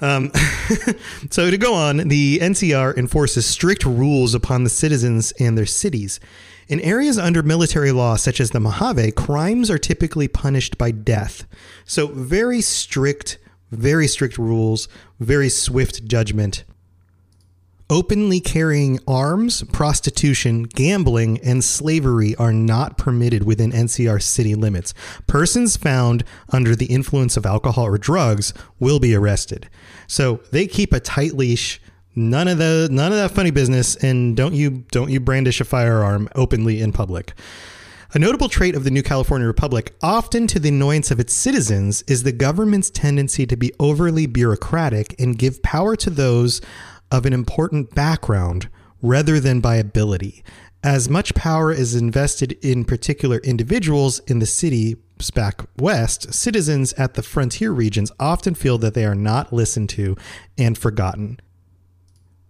Um, 0.01 0.31
so 1.31 1.49
to 1.49 1.57
go 1.57 1.73
on, 1.73 1.97
the 2.09 2.37
NCR 2.39 2.95
enforces 2.95 3.47
strict 3.47 3.85
rules 3.85 4.35
upon 4.35 4.63
the 4.63 4.69
citizens 4.69 5.31
and 5.39 5.57
their 5.57 5.65
cities. 5.65 6.19
In 6.67 6.79
areas 6.79 7.17
under 7.17 7.43
military 7.43 7.91
law, 7.91 8.15
such 8.15 8.39
as 8.39 8.51
the 8.51 8.59
Mojave, 8.59 9.11
crimes 9.11 9.69
are 9.69 9.77
typically 9.77 10.27
punished 10.27 10.77
by 10.77 10.91
death. 10.91 11.45
So, 11.85 12.07
very 12.07 12.61
strict, 12.61 13.37
very 13.71 14.07
strict 14.07 14.37
rules, 14.37 14.87
very 15.19 15.49
swift 15.49 16.05
judgment. 16.05 16.63
Openly 17.89 18.39
carrying 18.39 18.99
arms, 19.07 19.61
prostitution, 19.65 20.63
gambling, 20.63 21.39
and 21.41 21.63
slavery 21.63 22.33
are 22.37 22.53
not 22.53 22.97
permitted 22.97 23.43
within 23.43 23.71
NCR 23.71 24.21
city 24.21 24.55
limits. 24.55 24.93
Persons 25.27 25.75
found 25.75 26.23
under 26.49 26.75
the 26.75 26.85
influence 26.85 27.35
of 27.35 27.45
alcohol 27.45 27.85
or 27.85 27.97
drugs 27.97 28.53
will 28.79 28.99
be 28.99 29.13
arrested. 29.13 29.69
So 30.07 30.39
they 30.51 30.65
keep 30.65 30.93
a 30.93 31.01
tight 31.01 31.33
leash 31.33 31.81
None 32.15 32.47
of 32.47 32.57
the 32.59 32.89
none 32.91 33.11
of 33.11 33.17
that 33.17 33.31
funny 33.31 33.51
business, 33.51 33.95
and 33.95 34.37
don't 34.37 34.53
you 34.53 34.85
don't 34.91 35.09
you 35.09 35.19
brandish 35.19 35.59
a 35.59 35.65
firearm 35.65 36.29
openly 36.35 36.81
in 36.81 36.91
public. 36.91 37.33
A 38.15 38.19
notable 38.19 38.47
trait 38.47 38.75
of 38.75 38.83
the 38.83 38.91
new 38.91 39.01
California 39.01 39.47
Republic, 39.47 39.95
often 40.03 40.45
to 40.45 40.59
the 40.59 40.69
annoyance 40.69 41.09
of 41.09 41.19
its 41.19 41.33
citizens, 41.33 42.03
is 42.03 42.21
the 42.21 42.31
government's 42.31 42.91
tendency 42.91 43.47
to 43.47 43.57
be 43.57 43.73
overly 43.79 44.27
bureaucratic 44.27 45.19
and 45.19 45.39
give 45.39 45.63
power 45.63 45.95
to 45.95 46.11
those 46.11 46.61
of 47.09 47.25
an 47.25 47.33
important 47.33 47.95
background 47.95 48.69
rather 49.01 49.39
than 49.39 49.59
by 49.59 49.77
ability. 49.77 50.43
As 50.83 51.09
much 51.09 51.33
power 51.33 51.71
is 51.71 51.95
invested 51.95 52.51
in 52.61 52.85
particular 52.85 53.37
individuals 53.37 54.19
in 54.27 54.37
the 54.37 54.45
city 54.45 54.97
back 55.33 55.61
west, 55.77 56.33
citizens 56.33 56.93
at 56.93 57.13
the 57.15 57.23
frontier 57.23 57.71
regions 57.71 58.11
often 58.19 58.53
feel 58.53 58.77
that 58.77 58.93
they 58.93 59.05
are 59.05 59.15
not 59.15 59.53
listened 59.53 59.89
to 59.89 60.15
and 60.57 60.77
forgotten. 60.77 61.39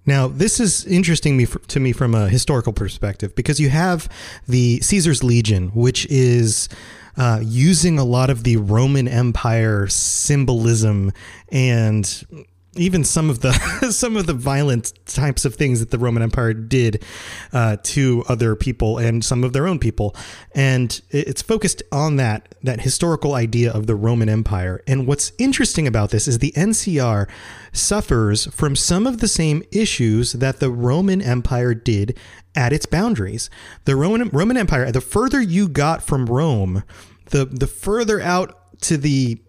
Now, 0.06 0.28
this 0.28 0.60
is 0.60 0.86
interesting 0.86 1.46
to 1.46 1.80
me 1.80 1.94
from 1.94 2.14
a 2.14 2.28
historical 2.28 2.74
perspective 2.74 3.36
because 3.36 3.60
you 3.60 3.70
have 3.70 4.10
the 4.48 4.82
Caesar's 4.82 5.24
Legion, 5.24 5.70
which 5.70 6.06
is 6.08 6.68
uh, 7.16 7.40
using 7.42 8.00
a 8.00 8.04
lot 8.04 8.30
of 8.30 8.44
the 8.44 8.58
Roman 8.58 9.08
Empire 9.08 9.88
symbolism 9.88 11.12
and 11.50 12.48
even 12.76 13.04
some 13.04 13.30
of 13.30 13.42
the 13.42 13.52
some 13.92 14.16
of 14.16 14.26
the 14.26 14.34
violent 14.34 14.94
types 15.06 15.46
of 15.46 15.56
things 15.56 15.80
that 15.80 15.92
the 15.92 15.98
Roman 15.98 16.24
Empire 16.24 16.54
did 16.54 17.04
uh, 17.52 17.78
to 17.84 18.24
other 18.28 18.56
people 18.56 18.98
and 18.98 19.24
some 19.24 19.44
of 19.44 19.54
their 19.54 19.68
own 19.68 19.80
people, 19.80 20.16
and 20.54 21.02
it's 21.10 21.42
focused 21.42 21.84
on 21.92 22.16
that 22.18 22.56
that 22.64 22.82
historical 22.82 23.34
idea 23.34 23.72
of 23.72 23.88
the 23.88 23.96
Roman 23.96 24.30
Empire. 24.30 24.82
And 24.88 25.08
what's 25.08 25.32
interesting 25.38 25.88
about 25.88 26.10
this 26.10 26.28
is 26.28 26.40
the 26.40 26.54
NCR 26.54 27.30
suffers 27.72 28.46
from 28.48 28.76
some 28.76 29.08
of 29.08 29.20
the 29.20 29.28
same 29.28 29.64
issues 29.72 30.34
that 30.34 30.60
the 30.60 30.70
Roman 30.70 31.22
Empire 31.22 31.74
did 31.74 32.18
at 32.56 32.74
its 32.74 32.86
boundaries. 32.86 33.50
The 33.86 33.96
Roman 33.96 34.30
Roman 34.30 34.58
Empire, 34.58 34.92
the 34.92 35.02
further 35.02 35.42
you 35.42 35.68
got 35.68 36.02
from 36.02 36.26
Rome, 36.26 36.84
the 37.30 37.46
the 37.46 37.68
further 37.68 38.22
out 38.22 38.60
to 38.82 38.98
the 38.98 39.40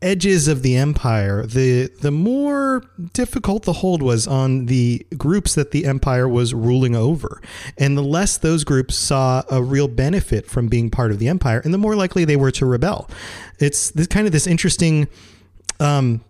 edges 0.00 0.48
of 0.48 0.62
the 0.62 0.76
empire, 0.76 1.44
the 1.46 1.88
the 2.00 2.10
more 2.10 2.84
difficult 3.12 3.64
the 3.64 3.74
hold 3.74 4.02
was 4.02 4.26
on 4.26 4.66
the 4.66 5.06
groups 5.16 5.54
that 5.54 5.70
the 5.70 5.86
empire 5.86 6.28
was 6.28 6.54
ruling 6.54 6.94
over, 6.94 7.40
and 7.76 7.96
the 7.96 8.02
less 8.02 8.38
those 8.38 8.64
groups 8.64 8.94
saw 8.94 9.42
a 9.50 9.62
real 9.62 9.88
benefit 9.88 10.46
from 10.46 10.68
being 10.68 10.90
part 10.90 11.10
of 11.10 11.18
the 11.18 11.28
empire, 11.28 11.60
and 11.64 11.74
the 11.74 11.78
more 11.78 11.96
likely 11.96 12.24
they 12.24 12.36
were 12.36 12.50
to 12.52 12.66
rebel. 12.66 13.08
It's 13.58 13.90
this 13.90 14.06
kind 14.06 14.26
of 14.26 14.32
this 14.32 14.46
interesting. 14.46 15.08
Um, 15.80 16.22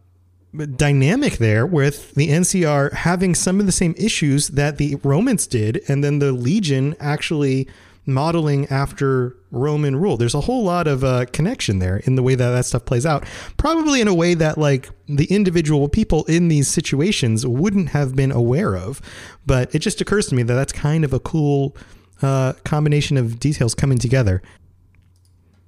dynamic 0.77 1.37
there 1.37 1.67
with 1.67 2.15
the 2.15 2.29
NCR 2.29 2.93
having 2.95 3.35
some 3.35 3.61
of 3.61 3.67
the 3.67 3.73
same 3.73 3.95
issues 3.99 4.49
that 4.49 4.79
the 4.79 4.95
Romans 5.05 5.47
did, 5.47 5.83
and 5.89 6.03
then 6.03 6.21
the 6.21 6.33
Legion 6.33 6.97
actually 7.01 7.69
modeling 8.09 8.67
after 8.67 9.37
Roman 9.51 9.97
rule. 9.97 10.17
There's 10.17 10.35
a 10.35 10.41
whole 10.41 10.65
lot 10.65 10.87
of 10.87 11.05
uh, 11.05 11.27
connection 11.27 11.79
there 11.79 11.99
in 11.99 12.17
the 12.17 12.23
way 12.23 12.35
that 12.35 12.51
that 12.51 12.65
stuff 12.67 12.85
plays 12.85 13.07
out. 13.07 13.25
Probably 13.57 14.01
in 14.01 14.09
a 14.09 14.15
way 14.15 14.35
that 14.35 14.59
like 14.59 14.91
the 15.07 15.27
individual 15.27 15.89
people 15.89 16.25
in 16.25 16.49
these 16.49 16.69
situations 16.69 17.47
wouldn't 17.47 17.91
have 17.91 18.17
been 18.17 18.33
aware 18.33 18.77
of. 18.77 19.01
But 19.47 19.75
it 19.75 19.81
just 19.81 20.01
occurs 20.01 20.27
to 20.29 20.35
me 20.35 20.43
that 20.43 20.55
that's 20.55 20.73
kind 20.73 21.05
of 21.05 21.13
a 21.13 21.21
cool 21.21 21.77
uh, 22.23 22.55
combination 22.65 23.17
of 23.17 23.39
details 23.39 23.75
coming 23.75 23.99
together. 23.99 24.43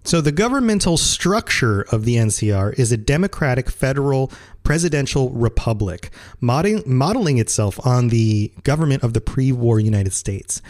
So, 0.03 0.23
the 0.23 0.33
governmental 0.33 0.97
structure 0.97 1.83
of 1.93 2.05
the 2.05 2.17
NCR 2.17 2.79
is 2.79 2.91
a 2.91 2.97
democratic 2.97 3.71
federal 3.71 4.33
presidential 4.63 5.31
republic, 5.31 6.11
modeling 6.41 7.39
itself 7.39 7.85
on 7.87 8.09
the 8.09 8.51
government 8.65 9.05
of 9.05 9.13
the 9.13 9.21
pre 9.21 9.53
war 9.53 9.79
United 9.79 10.15
States. 10.15 10.63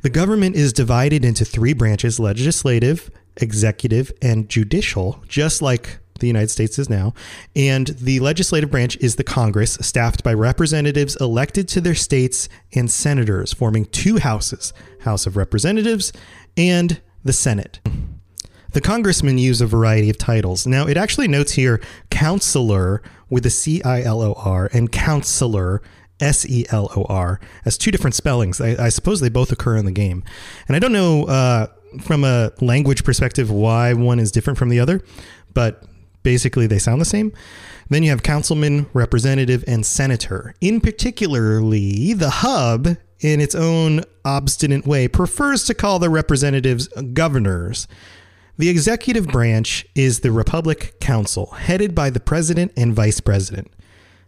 The 0.00 0.10
government 0.10 0.56
is 0.56 0.72
divided 0.72 1.24
into 1.24 1.44
three 1.44 1.74
branches 1.74 2.18
legislative, 2.18 3.10
executive, 3.36 4.12
and 4.22 4.48
judicial, 4.48 5.22
just 5.28 5.60
like 5.60 5.98
the 6.20 6.26
United 6.26 6.50
States 6.50 6.78
is 6.78 6.88
now. 6.88 7.12
And 7.56 7.88
the 7.88 8.20
legislative 8.20 8.70
branch 8.70 8.96
is 8.98 9.16
the 9.16 9.24
Congress, 9.24 9.74
staffed 9.80 10.22
by 10.22 10.32
representatives 10.32 11.16
elected 11.16 11.68
to 11.68 11.80
their 11.80 11.94
states 11.94 12.48
and 12.74 12.90
senators, 12.90 13.52
forming 13.52 13.86
two 13.86 14.18
houses 14.18 14.72
House 15.00 15.26
of 15.26 15.36
Representatives 15.36 16.12
and 16.56 17.00
the 17.24 17.32
Senate. 17.32 17.80
The 18.72 18.80
congressmen 18.80 19.38
use 19.38 19.60
a 19.60 19.66
variety 19.66 20.10
of 20.10 20.18
titles. 20.18 20.66
Now, 20.66 20.86
it 20.86 20.96
actually 20.96 21.28
notes 21.28 21.52
here 21.52 21.80
counselor 22.10 23.02
with 23.28 23.44
a 23.46 23.50
C 23.50 23.82
I 23.82 24.02
L 24.02 24.22
O 24.22 24.34
R 24.34 24.70
and 24.72 24.90
counselor 24.90 25.82
S 26.20 26.46
E 26.46 26.66
L 26.70 26.90
O 26.96 27.04
R 27.04 27.40
as 27.64 27.76
two 27.78 27.90
different 27.90 28.14
spellings. 28.14 28.60
I, 28.60 28.86
I, 28.86 28.88
suppose 28.90 29.20
they 29.20 29.28
both 29.28 29.50
occur 29.50 29.76
in 29.76 29.86
the 29.86 29.92
game. 29.92 30.22
And 30.68 30.76
I 30.76 30.78
don't 30.78 30.92
know 30.92 31.24
uh, 31.24 31.66
from 32.00 32.24
a 32.24 32.52
language 32.60 33.04
perspective 33.04 33.50
why 33.50 33.92
one 33.94 34.20
is 34.20 34.30
different 34.30 34.58
from 34.58 34.68
the 34.68 34.80
other, 34.80 35.00
but 35.52 35.84
basically 36.22 36.66
they 36.66 36.78
sound 36.78 37.00
the 37.00 37.06
same. 37.06 37.32
Then 37.88 38.02
you 38.04 38.10
have 38.10 38.22
councilman, 38.22 38.86
representative, 38.92 39.64
and 39.66 39.84
senator. 39.84 40.54
In 40.60 40.80
particularly, 40.80 42.12
the 42.12 42.30
hub, 42.30 42.86
in 43.18 43.40
its 43.40 43.54
own 43.54 44.02
obstinate 44.24 44.86
way, 44.86 45.08
prefers 45.08 45.64
to 45.64 45.74
call 45.74 45.98
the 45.98 46.10
representatives 46.10 46.86
governors. 46.86 47.88
The 48.60 48.68
executive 48.68 49.26
branch 49.26 49.86
is 49.94 50.20
the 50.20 50.30
Republic 50.30 51.00
Council, 51.00 51.46
headed 51.46 51.94
by 51.94 52.10
the 52.10 52.20
president 52.20 52.72
and 52.76 52.92
vice 52.92 53.18
president. 53.18 53.72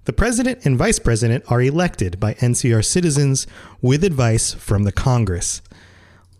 The 0.06 0.14
president 0.14 0.64
and 0.64 0.78
vice 0.78 0.98
president 0.98 1.44
are 1.48 1.60
elected 1.60 2.18
by 2.18 2.32
NCR 2.32 2.82
citizens 2.82 3.46
with 3.82 4.02
advice 4.02 4.54
from 4.54 4.84
the 4.84 4.90
Congress. 4.90 5.60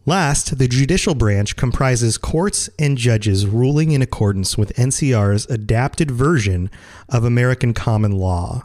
Last, 0.07 0.57
the 0.57 0.69
judicial 0.69 1.15
branch 1.15 1.55
comprises 1.57 2.17
courts 2.17 2.71
and 2.79 2.97
judges 2.97 3.47
ruling 3.47 3.91
in 3.91 4.01
accordance 4.01 4.57
with 4.57 4.75
NCR's 4.77 5.45
adapted 5.51 6.11
version 6.11 6.71
of 7.11 7.25
American 7.25 7.75
common 7.75 8.13
law. 8.13 8.65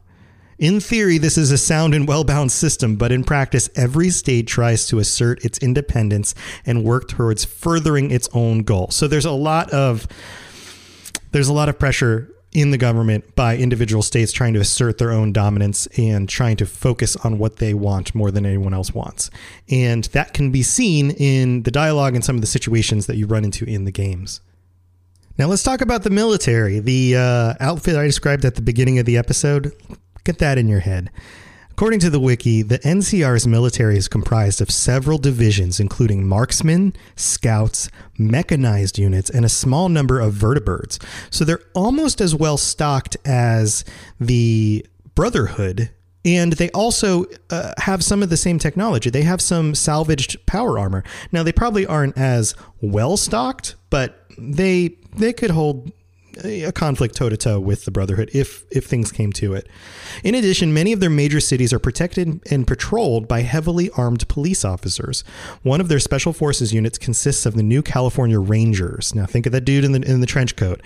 In 0.60 0.80
theory, 0.80 1.20
this 1.20 1.38
is 1.38 1.52
a 1.52 1.58
sound 1.58 1.94
and 1.94 2.08
well 2.08 2.24
balanced 2.24 2.58
system, 2.58 2.96
but 2.96 3.12
in 3.12 3.24
practice, 3.24 3.70
every 3.76 4.10
state 4.10 4.48
tries 4.48 4.88
to 4.88 4.98
assert 4.98 5.46
its 5.46 5.60
independence 5.60 6.34
and 6.66 6.84
work 6.84 7.08
towards 7.08 7.46
furthering 7.46 8.10
its 8.10 8.28
own 8.34 8.64
goal. 8.64 8.90
So 8.90 9.08
there's 9.08 9.26
a 9.26 9.32
lot 9.32 9.70
of 9.70 10.08
there's 11.32 11.48
a 11.48 11.54
lot 11.54 11.70
of 11.70 11.78
pressure 11.78 12.34
in 12.54 12.72
the 12.72 12.78
government 12.78 13.36
by 13.36 13.56
individual 13.56 14.02
states 14.02 14.32
trying 14.32 14.54
to 14.56 14.60
assert 14.60 14.98
their 14.98 15.12
own 15.12 15.32
dominance 15.32 15.86
and 15.98 16.28
trying 16.28 16.58
to 16.58 16.66
focus 16.66 17.16
on 17.18 17.38
what 17.38 17.58
they 17.58 17.76
want 17.76 18.16
more 18.16 18.32
than 18.32 18.46
anyone 18.46 18.74
else 18.74 18.96
wants. 18.96 19.30
And 19.70 20.06
that 20.06 20.34
can 20.34 20.50
be 20.50 20.64
seen 20.64 21.12
in 21.12 21.64
the 21.64 21.72
dialogue 21.72 22.16
and 22.16 22.26
some 22.26 22.36
of 22.36 22.42
the 22.42 22.48
situations 22.48 23.06
that 23.06 23.18
you 23.18 23.28
run 23.28 23.46
into 23.46 23.66
in 23.66 23.86
the 23.86 23.92
games. 23.92 24.42
Now 25.38 25.46
let's 25.46 25.62
talk 25.62 25.82
about 25.82 26.02
the 26.02 26.10
military. 26.10 26.80
The 26.80 27.16
uh, 27.16 27.54
outfit 27.60 27.96
I 27.96 28.06
described 28.06 28.44
at 28.44 28.56
the 28.56 28.64
beginning 28.64 28.98
of 28.98 29.06
the 29.06 29.18
episode 29.18 29.72
Get 30.28 30.40
that 30.40 30.58
in 30.58 30.68
your 30.68 30.82
head. 30.82 31.10
According 31.72 32.02
to 32.02 32.10
the 32.10 32.20
wiki, 32.20 32.62
the 32.62 32.80
NCR's 32.80 33.48
military 33.48 33.96
is 33.98 34.10
comprised 34.10 34.60
of 34.60 34.70
several 34.70 35.18
divisions, 35.18 35.80
including 35.80 36.28
marksmen, 36.28 36.94
scouts, 37.16 37.90
mechanized 38.18 39.00
units, 39.00 39.30
and 39.30 39.46
a 39.46 39.50
small 39.50 39.88
number 39.88 40.20
of 40.20 40.34
vertibirds. 40.34 41.02
So 41.30 41.46
they're 41.46 41.62
almost 41.74 42.20
as 42.20 42.36
well 42.36 42.58
stocked 42.58 43.16
as 43.24 43.86
the 44.20 44.86
Brotherhood. 45.16 45.92
And 46.26 46.52
they 46.52 46.70
also 46.72 47.24
uh, 47.50 47.72
have 47.78 48.04
some 48.04 48.22
of 48.22 48.30
the 48.30 48.36
same 48.36 48.60
technology. 48.60 49.10
They 49.10 49.22
have 49.22 49.40
some 49.42 49.76
salvaged 49.76 50.46
power 50.46 50.78
armor. 50.78 51.06
Now, 51.32 51.44
they 51.44 51.54
probably 51.54 51.86
aren't 51.86 52.18
as 52.18 52.54
well 52.82 53.16
stocked, 53.16 53.76
but 53.90 54.26
they 54.38 54.98
they 55.16 55.32
could 55.32 55.52
hold 55.52 55.92
a 56.44 56.72
conflict 56.72 57.16
toe 57.16 57.30
to 57.30 57.38
toe 57.38 57.60
with 57.60 57.86
the 57.86 57.92
Brotherhood 57.92 58.30
if 58.34 58.66
if 58.72 58.86
things 58.86 59.12
came 59.12 59.32
to 59.34 59.54
it. 59.54 59.68
In 60.24 60.36
addition, 60.36 60.74
many 60.74 60.94
of 60.94 61.00
their 61.00 61.10
major 61.10 61.40
cities 61.40 61.74
are 61.74 61.80
protected 61.80 62.40
and 62.50 62.68
patrolled 62.68 63.28
by 63.28 63.42
heavily 63.42 63.90
armed 63.92 64.28
police 64.28 64.64
officers. 64.66 65.24
One 65.64 65.82
of 65.82 65.88
their 65.88 66.00
special 66.00 66.34
forces 66.34 66.74
units 66.74 66.98
consists 66.98 67.46
of 67.46 67.56
the 67.56 67.64
New 67.64 67.82
California 67.82 68.40
Rangers. 68.40 69.16
Now 69.16 69.26
think 69.26 69.46
of 69.46 69.52
that 69.52 69.62
dude 69.62 69.84
in 69.84 69.92
the 69.92 70.02
in 70.02 70.22
the 70.22 70.28
trench 70.28 70.56
coat 70.56 70.82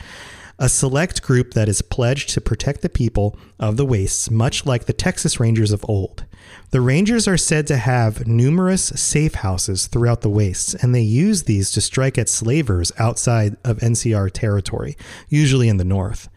a 0.62 0.70
select 0.70 1.24
group 1.24 1.56
that 1.56 1.68
is 1.68 1.82
pledged 1.82 2.30
to 2.30 2.40
protect 2.40 2.84
the 2.84 2.88
people 2.88 3.36
of 3.60 3.78
the 3.78 3.86
wastes, 3.86 4.30
much 4.30 4.64
like 4.64 4.86
the 4.86 4.94
Texas 4.94 5.40
Rangers 5.40 5.72
of 5.72 5.84
old. 5.90 6.24
The 6.70 6.82
Rangers 6.82 7.28
are 7.28 7.36
said 7.36 7.66
to 7.66 7.78
have 7.78 8.28
numerous 8.28 8.84
safe 8.84 9.34
houses 9.34 9.88
throughout 9.88 10.22
the 10.22 10.30
wastes, 10.30 10.76
and 10.76 10.94
they 10.94 11.02
use 11.02 11.44
these 11.44 11.72
to 11.72 11.82
strike 11.82 12.20
at 12.20 12.30
slavers 12.30 12.92
outside 13.00 13.58
of 13.64 13.80
NCR 13.80 14.30
territory, 14.32 14.96
usually 15.30 15.68
in 15.68 15.78
the 15.78 15.84
north. 15.84 16.30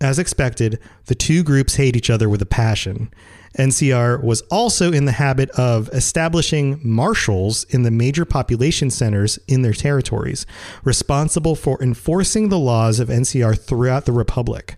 As 0.00 0.18
expected, 0.18 0.78
the 1.04 1.14
two 1.14 1.42
groups 1.42 1.74
hate 1.74 1.94
each 1.94 2.08
other 2.08 2.30
with 2.30 2.40
a 2.40 2.46
passion. 2.46 3.12
NCR 3.58 4.22
was 4.22 4.40
also 4.42 4.92
in 4.92 5.04
the 5.04 5.12
habit 5.12 5.50
of 5.50 5.88
establishing 5.90 6.80
marshals 6.82 7.64
in 7.64 7.82
the 7.82 7.90
major 7.90 8.24
population 8.24 8.90
centers 8.90 9.38
in 9.46 9.62
their 9.62 9.72
territories, 9.72 10.46
responsible 10.84 11.54
for 11.54 11.82
enforcing 11.82 12.48
the 12.48 12.58
laws 12.58 12.98
of 12.98 13.08
NCR 13.08 13.58
throughout 13.58 14.06
the 14.06 14.12
Republic. 14.12 14.76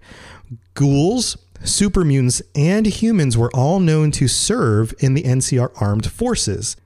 Ghouls, 0.74 1.36
super 1.62 2.04
mutants, 2.04 2.42
and 2.54 2.86
humans 2.86 3.38
were 3.38 3.54
all 3.54 3.80
known 3.80 4.10
to 4.12 4.28
serve 4.28 4.94
in 4.98 5.14
the 5.14 5.22
NCR 5.22 5.70
armed 5.80 6.10
forces. 6.10 6.76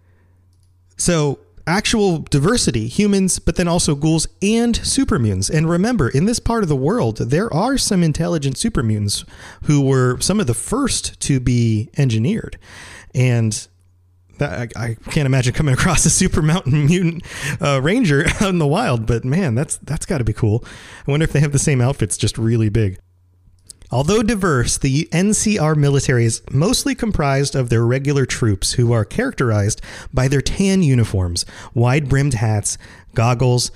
So, 0.97 1.39
actual 1.69 2.19
diversity, 2.19 2.89
humans, 2.89 3.39
but 3.39 3.57
then 3.57 3.69
also 3.69 3.95
ghouls 3.95 4.27
and 4.43 4.75
super 4.77 5.19
mutants. 5.19 5.51
And 5.51 5.69
remember, 5.69 6.09
in 6.09 6.25
this 6.25 6.41
part 6.41 6.63
of 6.63 6.69
the 6.69 6.77
world, 6.77 7.19
there 7.19 7.53
are 7.53 7.79
some 7.79 8.03
intelligent 8.03 8.57
super 8.57 8.83
mutants 8.83 9.25
who 9.65 9.83
were 9.83 10.19
some 10.21 10.41
of 10.41 10.47
the 10.47 10.55
first 10.55 11.21
to 11.21 11.39
be 11.39 11.91
engineered. 11.97 12.59
And 13.15 13.69
that, 14.39 14.73
I, 14.77 14.85
I 14.85 14.95
can't 15.11 15.27
imagine 15.27 15.53
coming 15.53 15.75
across 15.75 16.07
a 16.07 16.11
super 16.11 16.43
mountain 16.43 16.87
mutant 16.87 17.25
uh, 17.61 17.81
ranger 17.83 18.25
out 18.41 18.49
in 18.49 18.59
the 18.59 18.67
wild, 18.67 19.07
but 19.07 19.25
man, 19.25 19.55
that's 19.55 19.77
that's 19.79 20.07
got 20.07 20.19
to 20.19 20.25
be 20.25 20.33
cool. 20.33 20.65
I 21.07 21.11
wonder 21.11 21.25
if 21.25 21.33
they 21.33 21.41
have 21.41 21.53
the 21.53 21.59
same 21.59 21.81
outfits, 21.81 22.17
just 22.17 22.39
really 22.39 22.69
big. 22.69 22.99
Although 23.91 24.23
diverse, 24.23 24.77
the 24.77 25.09
NCR 25.13 25.75
military 25.75 26.27
is 26.27 26.43
mostly 26.51 26.95
comprised 26.95 27.55
of 27.55 27.71
their 27.71 27.87
regular 27.87 28.27
troops 28.27 28.73
who 28.73 28.93
are 28.93 29.05
characterized 29.05 29.81
by 30.13 30.29
their 30.29 30.43
tan 30.43 30.83
uniforms, 30.83 31.47
wide 31.73 32.09
brimmed 32.09 32.35
hats, 32.35 32.77
goggles, 33.15 33.71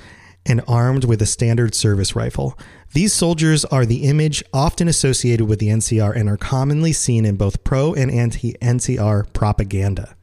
and 0.44 0.60
armed 0.68 1.04
with 1.04 1.22
a 1.22 1.26
standard 1.26 1.74
service 1.74 2.14
rifle. 2.14 2.58
These 2.92 3.14
soldiers 3.14 3.64
are 3.66 3.86
the 3.86 4.04
image 4.04 4.44
often 4.52 4.86
associated 4.86 5.46
with 5.46 5.60
the 5.60 5.68
NCR 5.68 6.14
and 6.14 6.28
are 6.28 6.36
commonly 6.36 6.92
seen 6.92 7.24
in 7.24 7.36
both 7.36 7.64
pro 7.64 7.94
and 7.94 8.10
anti 8.10 8.52
NCR 8.60 9.32
propaganda. 9.32 10.14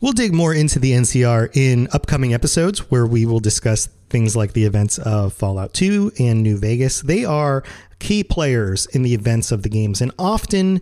We'll 0.00 0.12
dig 0.12 0.32
more 0.32 0.54
into 0.54 0.78
the 0.78 0.92
NCR 0.92 1.54
in 1.54 1.88
upcoming 1.92 2.32
episodes 2.32 2.90
where 2.90 3.06
we 3.06 3.26
will 3.26 3.40
discuss 3.40 3.88
things 4.10 4.36
like 4.36 4.52
the 4.52 4.64
events 4.64 4.98
of 4.98 5.32
Fallout 5.32 5.74
2 5.74 6.12
and 6.18 6.42
New 6.42 6.56
Vegas. 6.56 7.00
They 7.00 7.24
are 7.24 7.64
key 8.04 8.22
players 8.22 8.84
in 8.86 9.02
the 9.02 9.14
events 9.14 9.50
of 9.50 9.62
the 9.62 9.68
games 9.70 10.02
and 10.02 10.12
often 10.18 10.78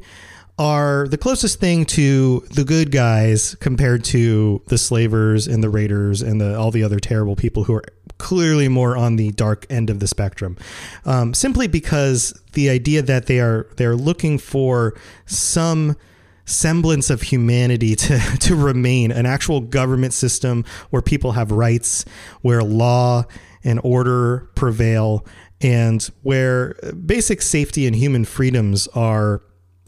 are 0.58 1.06
the 1.08 1.16
closest 1.16 1.60
thing 1.60 1.84
to 1.84 2.40
the 2.50 2.64
good 2.64 2.90
guys 2.90 3.54
compared 3.60 4.02
to 4.02 4.60
the 4.66 4.76
slavers 4.76 5.46
and 5.46 5.62
the 5.62 5.70
raiders 5.70 6.20
and 6.20 6.40
the, 6.40 6.58
all 6.58 6.72
the 6.72 6.82
other 6.82 6.98
terrible 6.98 7.36
people 7.36 7.62
who 7.64 7.74
are 7.74 7.84
clearly 8.18 8.68
more 8.68 8.96
on 8.96 9.14
the 9.14 9.30
dark 9.32 9.66
end 9.70 9.88
of 9.88 10.00
the 10.00 10.08
spectrum. 10.08 10.56
Um, 11.04 11.32
simply 11.32 11.68
because 11.68 12.38
the 12.54 12.68
idea 12.68 13.02
that 13.02 13.26
they 13.26 13.38
are 13.38 13.68
they're 13.76 13.96
looking 13.96 14.36
for 14.36 14.94
some 15.24 15.96
semblance 16.44 17.08
of 17.08 17.22
humanity 17.22 17.94
to, 18.04 18.18
to 18.40 18.56
remain 18.56 19.12
an 19.12 19.26
actual 19.26 19.60
government 19.60 20.12
system 20.12 20.64
where 20.90 21.02
people 21.02 21.32
have 21.32 21.52
rights, 21.52 22.04
where 22.40 22.64
law 22.64 23.24
and 23.64 23.80
order 23.84 24.48
prevail, 24.54 25.24
and 25.62 26.10
where 26.22 26.74
basic 27.06 27.40
safety 27.40 27.86
and 27.86 27.96
human 27.96 28.24
freedoms 28.24 28.88
are 28.88 29.42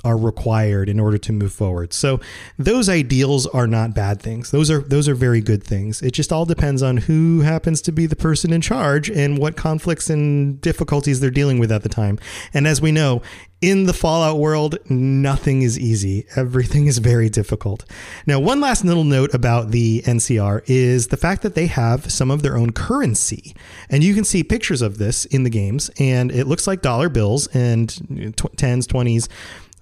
are 0.05 0.17
required 0.17 0.89
in 0.89 1.01
order 1.01 1.19
to 1.19 1.33
move 1.33 1.53
forward. 1.53 1.93
So 1.93 2.21
those 2.59 2.89
ideals 2.89 3.47
are 3.47 3.67
not 3.67 3.95
bad 3.95 4.21
things. 4.21 4.51
Those 4.51 4.71
are 4.71 4.81
those 4.81 5.09
are 5.09 5.15
very 5.15 5.41
good 5.41 5.65
things. 5.65 6.03
It 6.03 6.13
just 6.13 6.33
all 6.33 6.45
depends 6.45 6.83
on 6.83 6.99
who 6.99 7.41
happens 7.41 7.81
to 7.83 7.93
be 7.93 8.07
the 8.07 8.17
person 8.17 8.53
in 8.53 8.61
charge 8.61 9.11
and 9.11 9.39
what 9.39 9.57
conflicts 9.57 10.11
and 10.11 10.61
difficulties 10.61 11.21
they're 11.21 11.31
dealing 11.31 11.59
with 11.59 11.73
at 11.73 11.83
the 11.83 11.89
time. 11.89 12.19
And 12.53 12.67
as 12.67 12.81
we 12.81 12.93
know, 12.93 13.23
in 13.65 13.85
the 13.85 13.95
Fallout 13.95 14.39
world, 14.39 14.77
nothing 14.91 15.63
is 15.63 15.79
easy. 15.79 16.27
Everything 16.37 16.87
is 16.87 16.99
very 16.99 17.31
difficult. 17.31 17.87
Now, 18.27 18.39
one 18.39 18.61
last 18.61 18.85
little 18.85 19.05
note 19.05 19.33
about 19.33 19.71
the 19.71 20.03
NCR 20.03 20.63
is 20.67 21.07
the 21.07 21.17
fact 21.17 21.41
that 21.43 21.55
they 21.55 21.67
have 21.69 22.13
some 22.13 22.31
of 22.31 22.43
their 22.43 22.59
own 22.59 22.73
currency. 22.73 23.57
And 23.89 24.05
you 24.05 24.13
can 24.13 24.25
see 24.25 24.43
pictures 24.43 24.83
of 24.83 24.99
this 24.99 25.25
in 25.25 25.45
the 25.45 25.51
games, 25.51 25.91
and 25.99 26.31
it 26.31 26.47
looks 26.47 26.67
like 26.67 26.83
dollar 26.83 27.09
bills 27.09 27.47
and 27.55 27.89
tw- 28.37 28.55
10s, 28.55 28.87
20s 28.87 29.29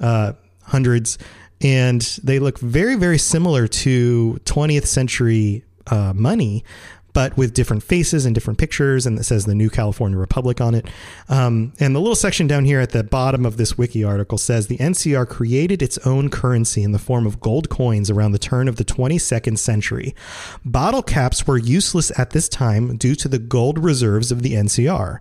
uh, 0.01 0.33
hundreds, 0.63 1.19
and 1.61 2.01
they 2.23 2.39
look 2.39 2.59
very, 2.59 2.97
very 2.97 3.19
similar 3.19 3.69
to 3.69 4.41
20th 4.45 4.87
century 4.87 5.65
uh, 5.89 6.13
money, 6.15 6.65
but 7.13 7.37
with 7.37 7.53
different 7.53 7.83
faces 7.83 8.25
and 8.25 8.35
different 8.35 8.59
pictures, 8.59 9.07
and 9.07 9.19
it 9.19 9.25
says 9.25 9.45
the 9.45 9.55
New 9.55 9.69
California 9.69 10.17
Republic 10.17 10.61
on 10.61 10.75
it. 10.75 10.87
Um, 11.29 11.73
and 11.79 11.95
the 11.95 12.01
little 12.01 12.15
section 12.15 12.47
down 12.47 12.65
here 12.65 12.81
at 12.81 12.91
the 12.91 13.05
bottom 13.05 13.45
of 13.45 13.59
this 13.59 13.77
wiki 13.77 14.03
article 14.03 14.39
says 14.39 14.67
the 14.67 14.79
NCR 14.79 15.29
created 15.29 15.83
its 15.83 15.99
own 15.99 16.31
currency 16.31 16.83
in 16.83 16.93
the 16.93 16.99
form 16.99 17.27
of 17.27 17.41
gold 17.41 17.69
coins 17.69 18.11
around 18.11 18.33
the 18.33 18.39
turn 18.39 18.67
of 18.67 18.77
the 18.77 18.85
22nd 18.85 19.59
century. 19.59 20.15
Bottle 20.65 21.03
caps 21.03 21.47
were 21.47 21.59
useless 21.59 22.11
at 22.19 22.31
this 22.31 22.49
time 22.49 22.97
due 22.97 23.15
to 23.17 23.29
the 23.29 23.39
gold 23.39 23.79
reserves 23.79 24.33
of 24.33 24.43
the 24.43 24.55
NCR. 24.55 25.19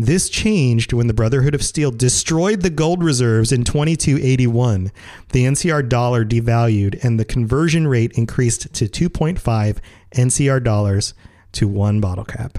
This 0.00 0.28
changed 0.28 0.92
when 0.92 1.08
the 1.08 1.14
Brotherhood 1.14 1.56
of 1.56 1.64
Steel 1.64 1.90
destroyed 1.90 2.60
the 2.60 2.70
gold 2.70 3.02
reserves 3.02 3.50
in 3.50 3.64
2281. 3.64 4.92
The 5.30 5.44
NCR 5.44 5.88
dollar 5.88 6.24
devalued 6.24 7.02
and 7.02 7.18
the 7.18 7.24
conversion 7.24 7.88
rate 7.88 8.12
increased 8.12 8.72
to 8.74 8.84
2.5 8.84 9.78
NCR 10.14 10.62
dollars 10.62 11.14
to 11.50 11.66
one 11.66 12.00
bottle 12.00 12.24
cap. 12.24 12.58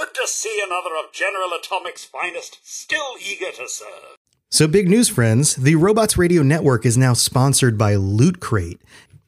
Good 0.00 0.14
to 0.14 0.26
see 0.26 0.62
another 0.66 0.96
of 0.96 1.12
General 1.12 1.50
Atomic's 1.50 2.06
finest, 2.06 2.58
still 2.62 3.16
eager 3.22 3.50
to 3.50 3.68
serve. 3.68 4.16
So, 4.50 4.66
big 4.66 4.88
news, 4.88 5.10
friends. 5.10 5.56
The 5.56 5.74
Robots 5.74 6.16
Radio 6.16 6.42
Network 6.42 6.86
is 6.86 6.96
now 6.96 7.12
sponsored 7.12 7.76
by 7.76 7.96
Loot 7.96 8.40
Crate. 8.40 8.80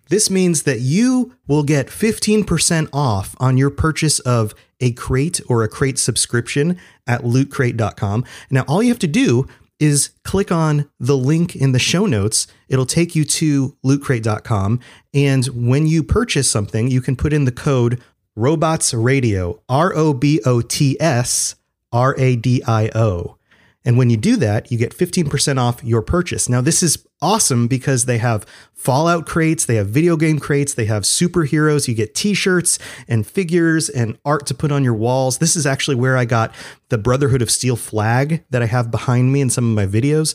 This 0.08 0.30
means 0.30 0.62
that 0.62 0.80
you 0.80 1.34
will 1.46 1.62
get 1.62 1.88
15% 1.88 2.88
off 2.90 3.36
on 3.38 3.58
your 3.58 3.68
purchase 3.68 4.18
of 4.20 4.54
a 4.80 4.92
crate 4.92 5.42
or 5.46 5.62
a 5.62 5.68
crate 5.68 5.98
subscription 5.98 6.78
at 7.06 7.20
lootcrate.com. 7.20 8.24
Now, 8.50 8.62
all 8.62 8.82
you 8.82 8.88
have 8.88 8.98
to 9.00 9.06
do 9.06 9.46
is 9.78 10.10
click 10.24 10.50
on 10.50 10.88
the 10.98 11.16
link 11.18 11.54
in 11.54 11.72
the 11.72 11.78
show 11.78 12.06
notes. 12.06 12.46
It'll 12.68 12.86
take 12.86 13.14
you 13.14 13.24
to 13.24 13.76
lootcrate.com. 13.84 14.80
And 15.12 15.46
when 15.46 15.86
you 15.86 16.02
purchase 16.02 16.48
something, 16.48 16.88
you 16.88 17.02
can 17.02 17.16
put 17.16 17.34
in 17.34 17.44
the 17.44 17.52
code 17.52 18.00
Robots 18.34 18.94
Radio, 18.94 19.60
R 19.68 19.94
O 19.94 20.14
B 20.14 20.40
O 20.46 20.60
T 20.60 20.96
S 21.00 21.54
R 21.92 22.14
A 22.18 22.36
D 22.36 22.62
I 22.66 22.90
O. 22.94 23.36
And 23.84 23.98
when 23.98 24.10
you 24.10 24.16
do 24.16 24.36
that, 24.36 24.70
you 24.70 24.78
get 24.78 24.96
15% 24.96 25.58
off 25.58 25.82
your 25.82 26.02
purchase. 26.02 26.48
Now, 26.48 26.60
this 26.60 26.82
is 26.82 27.04
awesome 27.20 27.66
because 27.66 28.04
they 28.04 28.18
have 28.18 28.46
Fallout 28.74 29.26
crates, 29.26 29.64
they 29.64 29.76
have 29.76 29.88
video 29.88 30.16
game 30.16 30.38
crates, 30.38 30.74
they 30.74 30.84
have 30.86 31.02
superheroes. 31.02 31.88
You 31.88 31.94
get 31.94 32.14
t 32.14 32.34
shirts 32.34 32.78
and 33.08 33.26
figures 33.26 33.88
and 33.88 34.18
art 34.24 34.46
to 34.46 34.54
put 34.54 34.72
on 34.72 34.84
your 34.84 34.94
walls. 34.94 35.38
This 35.38 35.56
is 35.56 35.66
actually 35.66 35.96
where 35.96 36.16
I 36.16 36.24
got 36.24 36.54
the 36.88 36.98
Brotherhood 36.98 37.42
of 37.42 37.50
Steel 37.50 37.76
flag 37.76 38.44
that 38.50 38.62
I 38.62 38.66
have 38.66 38.90
behind 38.90 39.32
me 39.32 39.40
in 39.40 39.50
some 39.50 39.68
of 39.68 39.74
my 39.74 39.86
videos. 39.86 40.34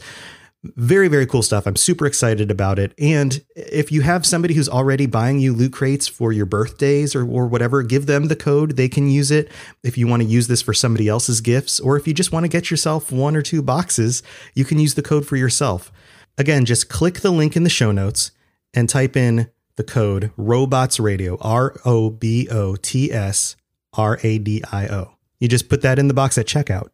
Very, 0.76 1.08
very 1.08 1.26
cool 1.26 1.42
stuff. 1.42 1.66
I'm 1.66 1.76
super 1.76 2.06
excited 2.06 2.52
about 2.52 2.80
it. 2.80 2.94
And 3.00 3.44
if 3.56 3.92
you 3.92 4.02
have 4.02 4.26
somebody 4.26 4.54
who's 4.54 4.70
already 4.70 5.06
buying 5.06 5.40
you 5.40 5.54
loot 5.54 5.74
crates 5.74 6.08
for 6.08 6.32
your 6.32 6.46
birthdays 6.46 7.16
or, 7.16 7.22
or 7.22 7.48
whatever, 7.48 7.84
give 7.84 8.06
them 8.06 8.26
the 8.26 8.36
code. 8.36 8.76
They 8.76 8.90
can 8.90 9.10
use 9.10 9.32
it 9.32 9.52
if 9.84 9.98
you 9.98 10.08
want 10.08 10.24
to 10.24 10.28
use 10.28 10.48
this 10.48 10.62
for 10.62 10.74
somebody 10.74 11.08
else's 11.08 11.42
gifts. 11.42 11.80
Or 11.80 11.98
if 11.98 12.08
you 12.08 12.14
just 12.14 12.32
want 12.32 12.44
to 12.44 12.50
get 12.50 12.70
yourself 12.70 13.12
one 13.12 13.36
or 13.36 13.42
two 13.42 13.62
boxes, 13.62 14.24
you 14.54 14.66
can 14.66 14.80
use 14.80 14.96
the 14.96 15.02
code 15.02 15.26
for 15.26 15.36
yourself. 15.36 15.92
Again, 16.38 16.66
just 16.66 16.90
click 16.90 17.22
the 17.22 17.32
link 17.32 17.56
in 17.56 17.64
the 17.64 17.70
show 17.70 17.92
notes 17.92 18.32
and 18.74 18.88
type 18.88 19.16
in 19.16 19.50
the 19.76 19.84
code 19.84 20.32
Robots 20.38 21.00
Radio, 21.00 21.38
R 21.42 21.76
O 21.86 22.10
B 22.10 22.48
O 22.50 22.76
T 22.76 23.12
S 23.12 23.56
R 23.94 24.20
A 24.24 24.38
D 24.38 24.64
I 24.72 24.88
O. 24.88 25.14
You 25.40 25.48
just 25.48 25.70
put 25.70 25.82
that 25.84 26.00
in 26.00 26.08
the 26.08 26.14
box 26.14 26.38
at 26.38 26.48
checkout. 26.48 26.90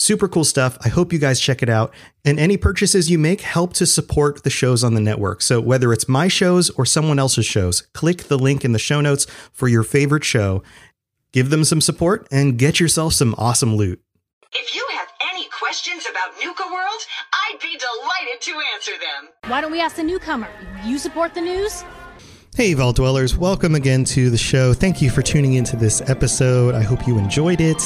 Super 0.00 0.28
cool 0.28 0.44
stuff. 0.44 0.78
I 0.84 0.88
hope 0.88 1.12
you 1.12 1.18
guys 1.18 1.40
check 1.40 1.60
it 1.60 1.68
out. 1.68 1.92
And 2.24 2.38
any 2.38 2.56
purchases 2.56 3.10
you 3.10 3.18
make 3.18 3.40
help 3.40 3.72
to 3.74 3.84
support 3.84 4.44
the 4.44 4.50
shows 4.50 4.84
on 4.84 4.94
the 4.94 5.00
network. 5.00 5.42
So 5.42 5.60
whether 5.60 5.92
it's 5.92 6.08
my 6.08 6.28
shows 6.28 6.70
or 6.70 6.86
someone 6.86 7.18
else's 7.18 7.46
shows, 7.46 7.82
click 7.94 8.24
the 8.24 8.38
link 8.38 8.64
in 8.64 8.70
the 8.72 8.78
show 8.78 9.00
notes 9.00 9.26
for 9.52 9.66
your 9.66 9.82
favorite 9.82 10.22
show. 10.22 10.62
Give 11.32 11.50
them 11.50 11.64
some 11.64 11.80
support 11.80 12.28
and 12.30 12.56
get 12.56 12.78
yourself 12.78 13.12
some 13.14 13.34
awesome 13.36 13.74
loot. 13.74 14.00
If 14.52 14.72
you 14.72 14.86
have 14.92 15.08
any 15.32 15.46
questions 15.50 16.04
about 16.08 16.30
Nuka 16.42 16.64
World, 16.72 17.00
I'd 17.32 17.58
be 17.60 17.76
delighted 17.76 18.40
to 18.42 18.52
answer 18.74 18.92
them. 18.92 19.30
Why 19.50 19.60
don't 19.60 19.72
we 19.72 19.80
ask 19.80 19.96
the 19.96 20.04
newcomer? 20.04 20.48
You 20.84 20.98
support 20.98 21.34
the 21.34 21.40
news? 21.40 21.84
Hey, 22.58 22.74
Vault 22.74 22.96
Dwellers, 22.96 23.36
welcome 23.36 23.76
again 23.76 24.02
to 24.06 24.30
the 24.30 24.36
show. 24.36 24.74
Thank 24.74 25.00
you 25.00 25.10
for 25.10 25.22
tuning 25.22 25.54
into 25.54 25.76
this 25.76 26.00
episode. 26.10 26.74
I 26.74 26.82
hope 26.82 27.06
you 27.06 27.16
enjoyed 27.16 27.60
it. 27.60 27.80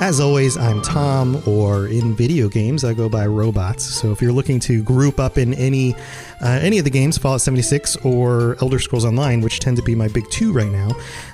As 0.00 0.20
always, 0.20 0.56
I'm 0.56 0.80
Tom, 0.80 1.42
or 1.44 1.88
in 1.88 2.14
video 2.14 2.48
games, 2.48 2.84
I 2.84 2.94
go 2.94 3.08
by 3.08 3.26
Robots. 3.26 3.82
So 3.82 4.12
if 4.12 4.22
you're 4.22 4.30
looking 4.30 4.60
to 4.60 4.80
group 4.84 5.18
up 5.18 5.38
in 5.38 5.54
any 5.54 5.96
uh, 6.40 6.60
any 6.62 6.78
of 6.78 6.84
the 6.84 6.90
games, 6.90 7.18
Fallout 7.18 7.40
76 7.40 7.96
or 8.04 8.56
Elder 8.62 8.78
Scrolls 8.78 9.04
Online, 9.04 9.40
which 9.40 9.58
tend 9.58 9.76
to 9.78 9.82
be 9.82 9.96
my 9.96 10.06
big 10.06 10.30
two 10.30 10.52
right 10.52 10.70
now, 10.70 10.90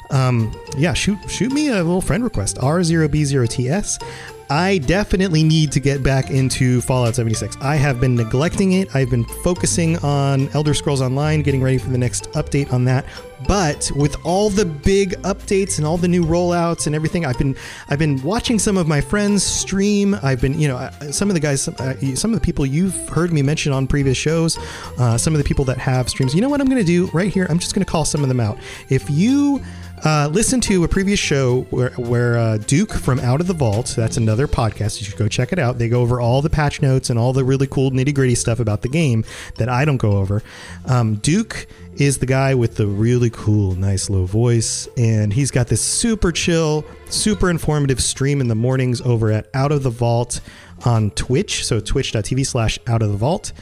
um, 0.09 0.51
yeah, 0.79 0.94
shoot 0.94 1.18
shoot 1.29 1.53
me 1.53 1.68
a 1.68 1.74
little 1.74 2.01
friend 2.01 2.24
request, 2.24 2.57
R0B0TS. 2.57 4.38
I 4.50 4.78
definitely 4.78 5.42
need 5.42 5.72
to 5.72 5.80
get 5.80 6.02
back 6.02 6.30
into 6.30 6.80
Fallout 6.80 7.14
76. 7.14 7.58
I 7.61 7.76
have 7.76 8.00
been 8.00 8.14
neglecting 8.14 8.72
it. 8.72 8.94
I've 8.96 9.11
been 9.11 9.24
focusing 9.24 9.98
on 9.98 10.48
Elder 10.50 10.72
Scrolls 10.72 11.02
Online, 11.02 11.42
getting 11.42 11.62
ready 11.62 11.76
for 11.76 11.90
the 11.90 11.98
next 11.98 12.32
update 12.32 12.72
on 12.72 12.87
that. 12.87 13.04
But 13.46 13.90
with 13.94 14.16
all 14.24 14.48
the 14.48 14.64
big 14.64 15.11
updates 15.22 15.76
and 15.76 15.87
all 15.87 15.98
the 15.98 16.08
new 16.08 16.24
rollouts 16.24 16.87
and 16.87 16.96
everything, 16.96 17.26
I've 17.26 17.38
been 17.38 17.56
I've 17.90 17.98
been 17.98 18.22
watching 18.22 18.58
some 18.58 18.78
of 18.78 18.88
my 18.88 19.02
friends 19.02 19.44
stream. 19.44 20.18
I've 20.22 20.40
been, 20.40 20.58
you 20.58 20.66
know, 20.66 20.90
some 21.11 21.28
of 21.28 21.34
the 21.34 21.40
guys, 21.40 21.68
uh, 21.68 21.94
some 22.16 22.32
of 22.32 22.40
the 22.40 22.44
people 22.44 22.64
you've 22.64 23.08
heard 23.11 23.32
me 23.32 23.42
mention 23.42 23.72
on 23.72 23.87
previous 23.87 24.16
shows, 24.16 24.56
uh, 24.98 25.18
some 25.18 25.34
of 25.34 25.38
the 25.38 25.44
people 25.44 25.66
that 25.66 25.78
have 25.78 26.08
streams. 26.08 26.34
You 26.34 26.40
know 26.40 26.48
what 26.48 26.61
I'm 26.61 26.68
going 26.68 26.80
to 26.80 26.87
do 26.87 27.06
right 27.12 27.32
here? 27.32 27.46
I'm 27.50 27.58
just 27.58 27.74
going 27.74 27.84
to 27.84 27.90
call 27.90 28.06
some 28.06 28.22
of 28.22 28.28
them 28.28 28.40
out. 28.40 28.58
If 28.88 29.11
you 29.11 29.62
uh, 30.04 30.28
listen 30.32 30.61
to 30.62 30.84
a 30.84 30.88
previous 30.88 31.18
show 31.18 31.62
where, 31.70 31.90
where 31.90 32.38
uh, 32.38 32.58
Duke 32.58 32.92
from 32.92 33.20
Out 33.20 33.40
of 33.40 33.46
the 33.46 33.54
Vault, 33.54 33.94
that's 33.96 34.16
another 34.16 34.46
podcast, 34.46 35.00
you 35.00 35.06
should 35.06 35.18
go 35.18 35.28
check 35.28 35.52
it 35.52 35.58
out. 35.58 35.78
They 35.78 35.88
go 35.88 36.00
over 36.00 36.20
all 36.20 36.42
the 36.42 36.50
patch 36.50 36.82
notes 36.82 37.11
and 37.11 37.18
all 37.18 37.32
the 37.32 37.44
really 37.44 37.66
cool 37.66 37.90
nitty 37.90 38.14
gritty 38.14 38.34
stuff 38.34 38.61
about 38.61 38.82
the 38.82 38.88
game 38.88 39.24
that 39.56 39.68
I 39.68 39.84
don't 39.84 39.96
go 39.96 40.12
over. 40.12 40.42
Um, 40.87 41.16
Duke 41.16 41.66
is 41.96 42.18
the 42.18 42.26
guy 42.26 42.54
with 42.54 42.76
the 42.76 42.87
really 42.87 43.30
cool, 43.30 43.74
nice 43.74 44.08
low 44.08 44.24
voice, 44.24 44.88
and 44.96 45.32
he's 45.32 45.50
got 45.50 45.68
this 45.68 45.82
super 45.82 46.32
chill, 46.32 46.84
super 47.08 47.50
informative 47.50 48.02
stream 48.02 48.40
in 48.40 48.48
the 48.48 48.54
mornings 48.54 49.00
over 49.00 49.30
at 49.32 49.48
Out 49.54 49.72
of 49.72 49.82
the 49.82 49.90
Vault 49.90 50.40
on 50.84 51.11
Twitch. 51.12 51.64
So 51.66 51.80
twitch.tv 51.80 52.46
slash 52.46 52.78
Out 52.87 53.02
of 53.02 53.11
the 53.11 53.16
Vault. 53.16 53.52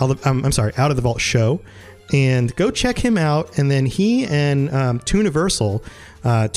I'm 0.00 0.50
sorry, 0.50 0.72
Out 0.76 0.90
of 0.90 0.96
the 0.96 1.02
Vault 1.02 1.20
show 1.20 1.60
and 2.12 2.54
go 2.56 2.70
check 2.70 2.98
him 2.98 3.16
out. 3.16 3.58
And 3.58 3.70
then 3.70 3.86
he 3.86 4.26
and 4.26 4.70
um, 4.72 5.00
Tuniversal, 5.00 5.82
uh, 6.24 6.48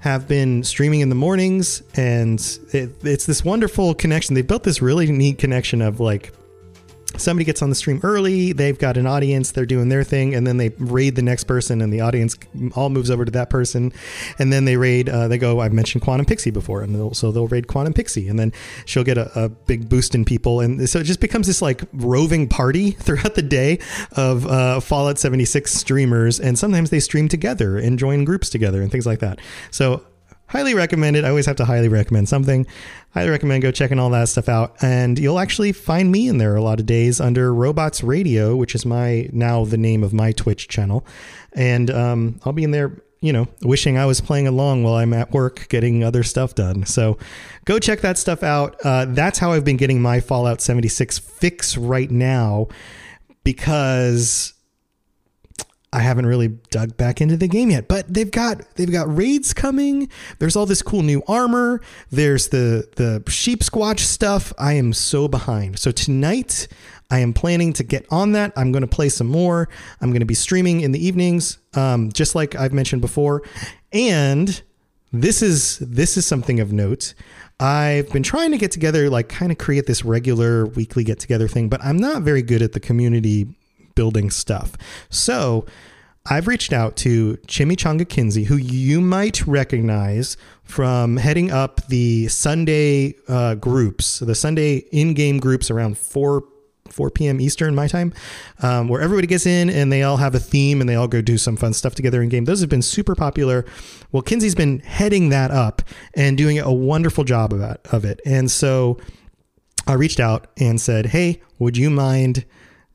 have 0.00 0.28
been 0.28 0.62
streaming 0.62 1.00
in 1.00 1.08
the 1.08 1.14
mornings, 1.14 1.82
and 1.94 2.38
it, 2.72 2.90
it's 3.02 3.24
this 3.24 3.42
wonderful 3.42 3.94
connection. 3.94 4.34
They 4.34 4.42
built 4.42 4.62
this 4.62 4.82
really 4.82 5.10
neat 5.10 5.38
connection 5.38 5.80
of 5.80 5.98
like 5.98 6.30
somebody 7.16 7.44
gets 7.44 7.62
on 7.62 7.68
the 7.68 7.74
stream 7.74 8.00
early, 8.02 8.52
they've 8.52 8.78
got 8.78 8.96
an 8.96 9.06
audience, 9.06 9.52
they're 9.52 9.66
doing 9.66 9.88
their 9.88 10.04
thing, 10.04 10.34
and 10.34 10.46
then 10.46 10.56
they 10.56 10.70
raid 10.78 11.16
the 11.16 11.22
next 11.22 11.44
person, 11.44 11.80
and 11.80 11.92
the 11.92 12.00
audience 12.00 12.36
all 12.74 12.90
moves 12.90 13.10
over 13.10 13.24
to 13.24 13.30
that 13.32 13.50
person, 13.50 13.92
and 14.38 14.52
then 14.52 14.64
they 14.64 14.76
raid. 14.76 15.08
Uh, 15.08 15.28
they 15.28 15.38
go. 15.38 15.60
I've 15.60 15.72
mentioned 15.72 16.02
Quantum 16.02 16.26
Pixie 16.26 16.50
before, 16.50 16.82
and 16.82 16.94
they'll, 16.94 17.14
so 17.14 17.32
they'll 17.32 17.48
raid 17.48 17.66
Quantum 17.66 17.92
Pixie, 17.92 18.28
and 18.28 18.38
then 18.38 18.52
she'll 18.84 19.04
get 19.04 19.18
a, 19.18 19.44
a, 19.44 19.48
big 19.48 19.88
boost 19.88 20.14
in 20.14 20.24
people, 20.24 20.60
and 20.60 20.88
so 20.88 20.98
it 20.98 21.04
just 21.04 21.20
becomes 21.20 21.46
this 21.46 21.62
like 21.62 21.82
roving 21.92 22.48
party 22.48 22.90
throughout 23.04 23.34
the 23.34 23.42
day 23.42 23.78
of 24.12 24.46
uh, 24.46 24.80
Fallout 24.80 25.18
76 25.18 25.72
streamers, 25.72 26.40
and 26.40 26.58
sometimes 26.58 26.90
they 26.90 27.00
stream 27.00 27.28
together 27.28 27.78
and 27.78 27.98
join 27.98 28.24
groups 28.24 28.50
together 28.50 28.82
and 28.82 28.90
things 28.90 29.06
like 29.06 29.20
that. 29.20 29.38
So 29.70 30.04
highly 30.46 30.74
recommend 30.74 31.16
it. 31.16 31.24
I 31.24 31.28
always 31.28 31.46
have 31.46 31.56
to 31.56 31.64
highly 31.64 31.88
recommend 31.88 32.28
something. 32.28 32.66
Highly 33.12 33.30
recommend 33.30 33.62
go 33.62 33.70
checking 33.70 33.98
all 33.98 34.10
that 34.10 34.28
stuff 34.28 34.48
out. 34.48 34.76
And 34.82 35.18
you'll 35.18 35.38
actually 35.38 35.72
find 35.72 36.10
me 36.10 36.28
in 36.28 36.38
there 36.38 36.56
a 36.56 36.62
lot 36.62 36.80
of 36.80 36.86
days 36.86 37.20
under 37.20 37.52
Robots 37.52 38.02
Radio, 38.02 38.56
which 38.56 38.74
is 38.74 38.84
my 38.86 39.28
now 39.32 39.64
the 39.64 39.76
name 39.76 40.02
of 40.02 40.12
my 40.12 40.32
Twitch 40.32 40.68
channel. 40.68 41.06
And 41.52 41.90
um, 41.90 42.40
I'll 42.44 42.52
be 42.52 42.64
in 42.64 42.72
there, 42.72 43.00
you 43.20 43.32
know, 43.32 43.48
wishing 43.62 43.98
I 43.98 44.06
was 44.06 44.20
playing 44.20 44.46
along 44.46 44.84
while 44.84 44.94
I'm 44.94 45.12
at 45.12 45.32
work 45.32 45.68
getting 45.68 46.02
other 46.02 46.22
stuff 46.22 46.54
done. 46.54 46.84
So 46.86 47.18
go 47.64 47.78
check 47.78 48.00
that 48.00 48.18
stuff 48.18 48.42
out. 48.42 48.76
Uh, 48.84 49.06
that's 49.06 49.38
how 49.38 49.52
I've 49.52 49.64
been 49.64 49.76
getting 49.76 50.02
my 50.02 50.20
Fallout 50.20 50.60
76 50.60 51.18
fix 51.18 51.76
right 51.76 52.10
now 52.10 52.68
because 53.44 54.53
I 55.94 56.00
haven't 56.00 56.26
really 56.26 56.48
dug 56.70 56.96
back 56.96 57.20
into 57.20 57.36
the 57.36 57.46
game 57.46 57.70
yet, 57.70 57.86
but 57.86 58.12
they've 58.12 58.30
got 58.30 58.62
they've 58.74 58.90
got 58.90 59.14
raids 59.14 59.54
coming. 59.54 60.08
There's 60.40 60.56
all 60.56 60.66
this 60.66 60.82
cool 60.82 61.02
new 61.02 61.22
armor. 61.28 61.80
There's 62.10 62.48
the 62.48 62.88
the 62.96 63.22
Sheepsquatch 63.26 64.00
stuff. 64.00 64.52
I 64.58 64.72
am 64.72 64.92
so 64.92 65.28
behind. 65.28 65.78
So 65.78 65.92
tonight 65.92 66.66
I 67.10 67.20
am 67.20 67.32
planning 67.32 67.72
to 67.74 67.84
get 67.84 68.06
on 68.10 68.32
that. 68.32 68.52
I'm 68.56 68.72
going 68.72 68.82
to 68.82 68.88
play 68.88 69.08
some 69.08 69.28
more. 69.28 69.68
I'm 70.00 70.10
going 70.10 70.20
to 70.20 70.26
be 70.26 70.34
streaming 70.34 70.80
in 70.80 70.90
the 70.90 71.06
evenings, 71.06 71.58
um, 71.74 72.10
just 72.10 72.34
like 72.34 72.56
I've 72.56 72.72
mentioned 72.72 73.00
before. 73.00 73.42
And 73.92 74.60
this 75.12 75.42
is 75.42 75.78
this 75.78 76.16
is 76.16 76.26
something 76.26 76.58
of 76.58 76.72
note. 76.72 77.14
I've 77.60 78.10
been 78.10 78.24
trying 78.24 78.50
to 78.50 78.58
get 78.58 78.72
together, 78.72 79.08
like 79.08 79.28
kind 79.28 79.52
of 79.52 79.58
create 79.58 79.86
this 79.86 80.04
regular 80.04 80.66
weekly 80.66 81.04
get 81.04 81.20
together 81.20 81.46
thing, 81.46 81.68
but 81.68 81.80
I'm 81.84 81.98
not 81.98 82.22
very 82.22 82.42
good 82.42 82.62
at 82.62 82.72
the 82.72 82.80
community 82.80 83.54
building 83.94 84.30
stuff. 84.30 84.72
So 85.10 85.66
I've 86.26 86.46
reached 86.46 86.72
out 86.72 86.96
to 86.96 87.36
Chimichanga 87.46 88.08
Kinsey, 88.08 88.44
who 88.44 88.56
you 88.56 89.00
might 89.00 89.46
recognize 89.46 90.36
from 90.62 91.18
heading 91.18 91.50
up 91.50 91.86
the 91.88 92.28
Sunday 92.28 93.14
uh, 93.28 93.56
groups, 93.56 94.20
the 94.20 94.34
Sunday 94.34 94.76
in-game 94.90 95.38
groups 95.38 95.70
around 95.70 95.98
four 95.98 96.44
4 96.90 97.10
p.m. 97.10 97.40
Eastern, 97.40 97.74
my 97.74 97.88
time, 97.88 98.12
um, 98.62 98.88
where 98.88 99.00
everybody 99.00 99.26
gets 99.26 99.46
in 99.46 99.70
and 99.70 99.90
they 99.90 100.02
all 100.02 100.18
have 100.18 100.34
a 100.34 100.38
theme 100.38 100.80
and 100.80 100.88
they 100.88 100.94
all 100.94 101.08
go 101.08 101.20
do 101.20 101.38
some 101.38 101.56
fun 101.56 101.72
stuff 101.72 101.94
together 101.94 102.22
in 102.22 102.28
game. 102.28 102.44
Those 102.44 102.60
have 102.60 102.68
been 102.68 102.82
super 102.82 103.14
popular. 103.14 103.64
Well, 104.12 104.22
Kinsey's 104.22 104.54
been 104.54 104.80
heading 104.80 105.30
that 105.30 105.50
up 105.50 105.82
and 106.14 106.36
doing 106.36 106.58
a 106.58 106.72
wonderful 106.72 107.24
job 107.24 107.52
of 107.52 108.04
it. 108.04 108.20
And 108.24 108.50
so 108.50 108.98
I 109.86 109.94
reached 109.94 110.20
out 110.20 110.46
and 110.58 110.80
said, 110.80 111.06
Hey, 111.06 111.42
would 111.58 111.76
you 111.76 111.90
mind 111.90 112.44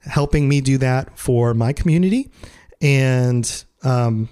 helping 0.02 0.48
me 0.48 0.62
do 0.62 0.78
that 0.80 1.18
for 1.18 1.54
my 1.54 1.74
community. 1.74 2.30
And 2.82 3.64
um, 3.84 4.30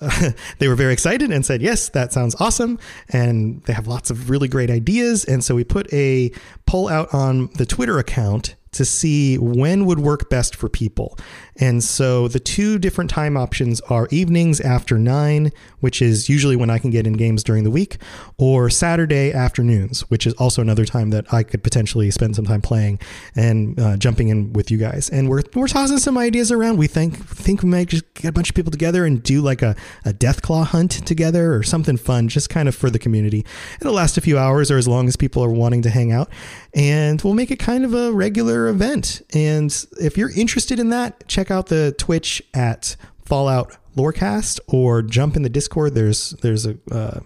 they 0.58 0.68
were 0.68 0.74
very 0.74 0.92
excited 0.92 1.30
and 1.30 1.44
said, 1.44 1.62
Yes, 1.62 1.88
that 1.90 2.12
sounds 2.12 2.34
awesome. 2.40 2.78
And 3.08 3.62
they 3.64 3.72
have 3.72 3.86
lots 3.86 4.10
of 4.10 4.30
really 4.30 4.48
great 4.48 4.70
ideas. 4.70 5.24
And 5.24 5.42
so 5.44 5.54
we 5.54 5.64
put 5.64 5.92
a 5.92 6.32
poll 6.66 6.88
out 6.88 7.12
on 7.14 7.50
the 7.54 7.66
Twitter 7.66 7.98
account 7.98 8.56
to 8.72 8.84
see 8.84 9.36
when 9.36 9.84
would 9.86 9.98
work 9.98 10.30
best 10.30 10.56
for 10.56 10.68
people. 10.68 11.18
And 11.56 11.84
so 11.84 12.28
the 12.28 12.40
two 12.40 12.78
different 12.78 13.10
time 13.10 13.36
options 13.36 13.80
are 13.82 14.08
evenings 14.10 14.60
after 14.60 14.98
nine, 14.98 15.52
which 15.80 16.00
is 16.00 16.28
usually 16.28 16.56
when 16.56 16.70
I 16.70 16.78
can 16.78 16.90
get 16.90 17.06
in 17.06 17.12
games 17.12 17.44
during 17.44 17.64
the 17.64 17.70
week, 17.70 17.98
or 18.38 18.70
Saturday 18.70 19.32
afternoons, 19.32 20.00
which 20.10 20.26
is 20.26 20.32
also 20.34 20.62
another 20.62 20.86
time 20.86 21.10
that 21.10 21.32
I 21.32 21.42
could 21.42 21.62
potentially 21.62 22.10
spend 22.10 22.34
some 22.34 22.46
time 22.46 22.62
playing 22.62 22.98
and 23.36 23.78
uh, 23.78 23.96
jumping 23.98 24.28
in 24.28 24.54
with 24.54 24.70
you 24.70 24.78
guys. 24.78 25.10
And 25.10 25.28
we're, 25.28 25.42
we're 25.54 25.68
tossing 25.68 25.98
some 25.98 26.16
ideas 26.16 26.50
around. 26.50 26.78
We 26.78 26.86
think 26.86 27.18
think 27.26 27.62
we 27.62 27.68
might 27.68 27.88
just 27.88 28.12
get 28.14 28.28
a 28.28 28.32
bunch 28.32 28.48
of 28.48 28.54
people 28.54 28.70
together 28.70 29.04
and 29.04 29.22
do 29.22 29.42
like 29.42 29.60
a, 29.60 29.76
a 30.06 30.14
Deathclaw 30.14 30.66
hunt 30.66 31.06
together 31.06 31.54
or 31.54 31.62
something 31.62 31.98
fun, 31.98 32.28
just 32.28 32.48
kind 32.48 32.68
of 32.68 32.74
for 32.74 32.88
the 32.88 32.98
community. 32.98 33.44
It'll 33.80 33.92
last 33.92 34.16
a 34.16 34.22
few 34.22 34.38
hours 34.38 34.70
or 34.70 34.78
as 34.78 34.88
long 34.88 35.08
as 35.08 35.16
people 35.16 35.44
are 35.44 35.50
wanting 35.50 35.82
to 35.82 35.90
hang 35.90 36.12
out. 36.12 36.30
And 36.74 37.20
we'll 37.20 37.34
make 37.34 37.50
it 37.50 37.58
kind 37.58 37.84
of 37.84 37.92
a 37.92 38.12
regular 38.12 38.61
event. 38.68 39.22
And 39.34 39.74
if 40.00 40.16
you're 40.16 40.30
interested 40.30 40.78
in 40.78 40.90
that, 40.90 41.26
check 41.28 41.50
out 41.50 41.66
the 41.66 41.92
Twitch 41.98 42.42
at 42.54 42.96
Fallout 43.24 43.76
Lorecast 43.96 44.60
or 44.68 45.02
jump 45.02 45.36
in 45.36 45.42
the 45.42 45.48
Discord. 45.48 45.94
There's 45.94 46.30
there's 46.42 46.66
a 46.66 46.76
uh, 46.90 47.20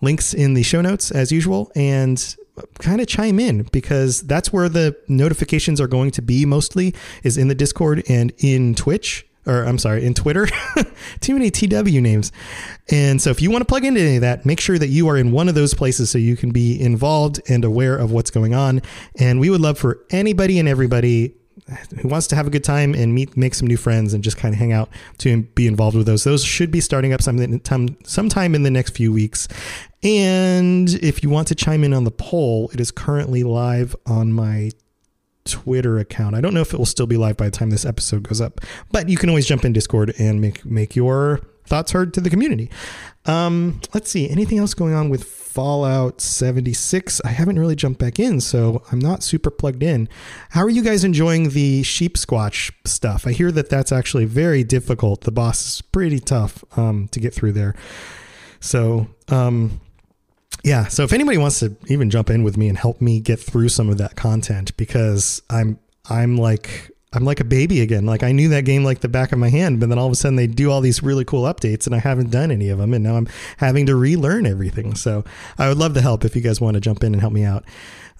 links 0.00 0.34
in 0.34 0.54
the 0.54 0.62
show 0.62 0.80
notes 0.80 1.10
as 1.10 1.32
usual, 1.32 1.70
and 1.74 2.36
kind 2.78 3.00
of 3.00 3.06
chime 3.06 3.38
in 3.38 3.64
because 3.72 4.22
that's 4.22 4.52
where 4.52 4.68
the 4.68 4.96
notifications 5.08 5.80
are 5.80 5.86
going 5.86 6.10
to 6.10 6.22
be 6.22 6.46
mostly 6.46 6.94
is 7.22 7.36
in 7.36 7.48
the 7.48 7.54
Discord 7.54 8.02
and 8.08 8.32
in 8.38 8.74
Twitch 8.74 9.26
or 9.46 9.64
I'm 9.64 9.78
sorry, 9.78 10.04
in 10.04 10.14
Twitter. 10.14 10.48
Too 11.20 11.34
many 11.34 11.50
TW 11.50 12.00
names. 12.00 12.32
And 12.90 13.20
so 13.20 13.30
if 13.30 13.40
you 13.40 13.50
want 13.50 13.62
to 13.62 13.66
plug 13.66 13.84
into 13.84 14.00
any 14.00 14.16
of 14.16 14.22
that, 14.22 14.44
make 14.44 14.60
sure 14.60 14.78
that 14.78 14.88
you 14.88 15.08
are 15.08 15.16
in 15.16 15.32
one 15.32 15.48
of 15.48 15.54
those 15.54 15.74
places 15.74 16.10
so 16.10 16.18
you 16.18 16.36
can 16.36 16.50
be 16.50 16.80
involved 16.80 17.40
and 17.48 17.64
aware 17.64 17.96
of 17.96 18.10
what's 18.10 18.30
going 18.30 18.54
on. 18.54 18.82
And 19.18 19.40
we 19.40 19.50
would 19.50 19.60
love 19.60 19.78
for 19.78 20.04
anybody 20.10 20.58
and 20.58 20.68
everybody 20.68 21.34
who 22.00 22.08
wants 22.08 22.26
to 22.28 22.36
have 22.36 22.46
a 22.46 22.50
good 22.50 22.62
time 22.62 22.94
and 22.94 23.14
meet, 23.14 23.36
make 23.36 23.54
some 23.54 23.66
new 23.66 23.76
friends 23.76 24.14
and 24.14 24.22
just 24.22 24.36
kind 24.36 24.54
of 24.54 24.58
hang 24.58 24.72
out 24.72 24.88
to 25.18 25.42
be 25.42 25.66
involved 25.66 25.96
with 25.96 26.06
those. 26.06 26.24
Those 26.24 26.44
should 26.44 26.70
be 26.70 26.80
starting 26.80 27.12
up 27.12 27.22
sometime, 27.22 27.96
sometime 28.04 28.54
in 28.54 28.62
the 28.62 28.70
next 28.70 28.90
few 28.90 29.12
weeks. 29.12 29.48
And 30.02 30.88
if 31.02 31.22
you 31.22 31.30
want 31.30 31.48
to 31.48 31.54
chime 31.54 31.82
in 31.82 31.92
on 31.92 32.04
the 32.04 32.10
poll, 32.10 32.70
it 32.72 32.80
is 32.80 32.90
currently 32.90 33.42
live 33.42 33.96
on 34.06 34.32
my 34.32 34.70
Twitter 35.46 35.98
account. 35.98 36.34
I 36.34 36.40
don't 36.40 36.54
know 36.54 36.60
if 36.60 36.74
it 36.74 36.78
will 36.78 36.86
still 36.86 37.06
be 37.06 37.16
live 37.16 37.36
by 37.36 37.46
the 37.46 37.50
time 37.50 37.70
this 37.70 37.84
episode 37.84 38.22
goes 38.28 38.40
up, 38.40 38.60
but 38.90 39.08
you 39.08 39.16
can 39.16 39.28
always 39.28 39.46
jump 39.46 39.64
in 39.64 39.72
Discord 39.72 40.14
and 40.18 40.40
make 40.40 40.64
make 40.64 40.96
your 40.96 41.40
thoughts 41.66 41.92
heard 41.92 42.14
to 42.14 42.20
the 42.20 42.30
community. 42.30 42.70
Um, 43.24 43.80
let's 43.92 44.10
see, 44.10 44.30
anything 44.30 44.58
else 44.58 44.74
going 44.74 44.94
on 44.94 45.08
with 45.08 45.24
Fallout 45.24 46.20
76. 46.20 47.20
I 47.24 47.28
haven't 47.28 47.58
really 47.58 47.74
jumped 47.74 47.98
back 47.98 48.18
in, 48.18 48.40
so 48.40 48.82
I'm 48.92 48.98
not 48.98 49.22
super 49.22 49.50
plugged 49.50 49.82
in. 49.82 50.08
How 50.50 50.62
are 50.62 50.68
you 50.68 50.82
guys 50.82 51.02
enjoying 51.02 51.48
the 51.48 51.82
Sheepsquatch 51.82 52.72
stuff? 52.84 53.26
I 53.26 53.32
hear 53.32 53.50
that 53.52 53.70
that's 53.70 53.90
actually 53.90 54.26
very 54.26 54.62
difficult. 54.64 55.22
The 55.22 55.32
boss 55.32 55.66
is 55.66 55.80
pretty 55.80 56.20
tough 56.20 56.62
um, 56.76 57.08
to 57.08 57.20
get 57.20 57.32
through 57.32 57.52
there. 57.52 57.74
So, 58.60 59.08
um, 59.28 59.80
yeah. 60.66 60.88
So 60.88 61.04
if 61.04 61.12
anybody 61.12 61.38
wants 61.38 61.60
to 61.60 61.76
even 61.86 62.10
jump 62.10 62.28
in 62.28 62.42
with 62.42 62.56
me 62.56 62.68
and 62.68 62.76
help 62.76 63.00
me 63.00 63.20
get 63.20 63.38
through 63.38 63.68
some 63.68 63.88
of 63.88 63.98
that 63.98 64.16
content, 64.16 64.76
because 64.76 65.40
I'm 65.48 65.78
I'm 66.10 66.36
like 66.36 66.90
I'm 67.12 67.24
like 67.24 67.38
a 67.38 67.44
baby 67.44 67.82
again. 67.82 68.04
Like 68.04 68.24
I 68.24 68.32
knew 68.32 68.48
that 68.48 68.64
game 68.64 68.82
like 68.82 68.98
the 68.98 69.08
back 69.08 69.30
of 69.30 69.38
my 69.38 69.48
hand, 69.48 69.78
but 69.78 69.88
then 69.88 69.96
all 69.96 70.06
of 70.06 70.12
a 70.12 70.16
sudden 70.16 70.34
they 70.34 70.48
do 70.48 70.72
all 70.72 70.80
these 70.80 71.04
really 71.04 71.24
cool 71.24 71.44
updates 71.44 71.86
and 71.86 71.94
I 71.94 72.00
haven't 72.00 72.32
done 72.32 72.50
any 72.50 72.68
of 72.68 72.78
them 72.78 72.92
and 72.92 73.04
now 73.04 73.14
I'm 73.14 73.28
having 73.58 73.86
to 73.86 73.94
relearn 73.94 74.44
everything. 74.44 74.96
So 74.96 75.24
I 75.56 75.68
would 75.68 75.78
love 75.78 75.94
the 75.94 76.02
help 76.02 76.24
if 76.24 76.34
you 76.34 76.42
guys 76.42 76.60
want 76.60 76.74
to 76.74 76.80
jump 76.80 77.04
in 77.04 77.14
and 77.14 77.20
help 77.20 77.32
me 77.32 77.44
out. 77.44 77.64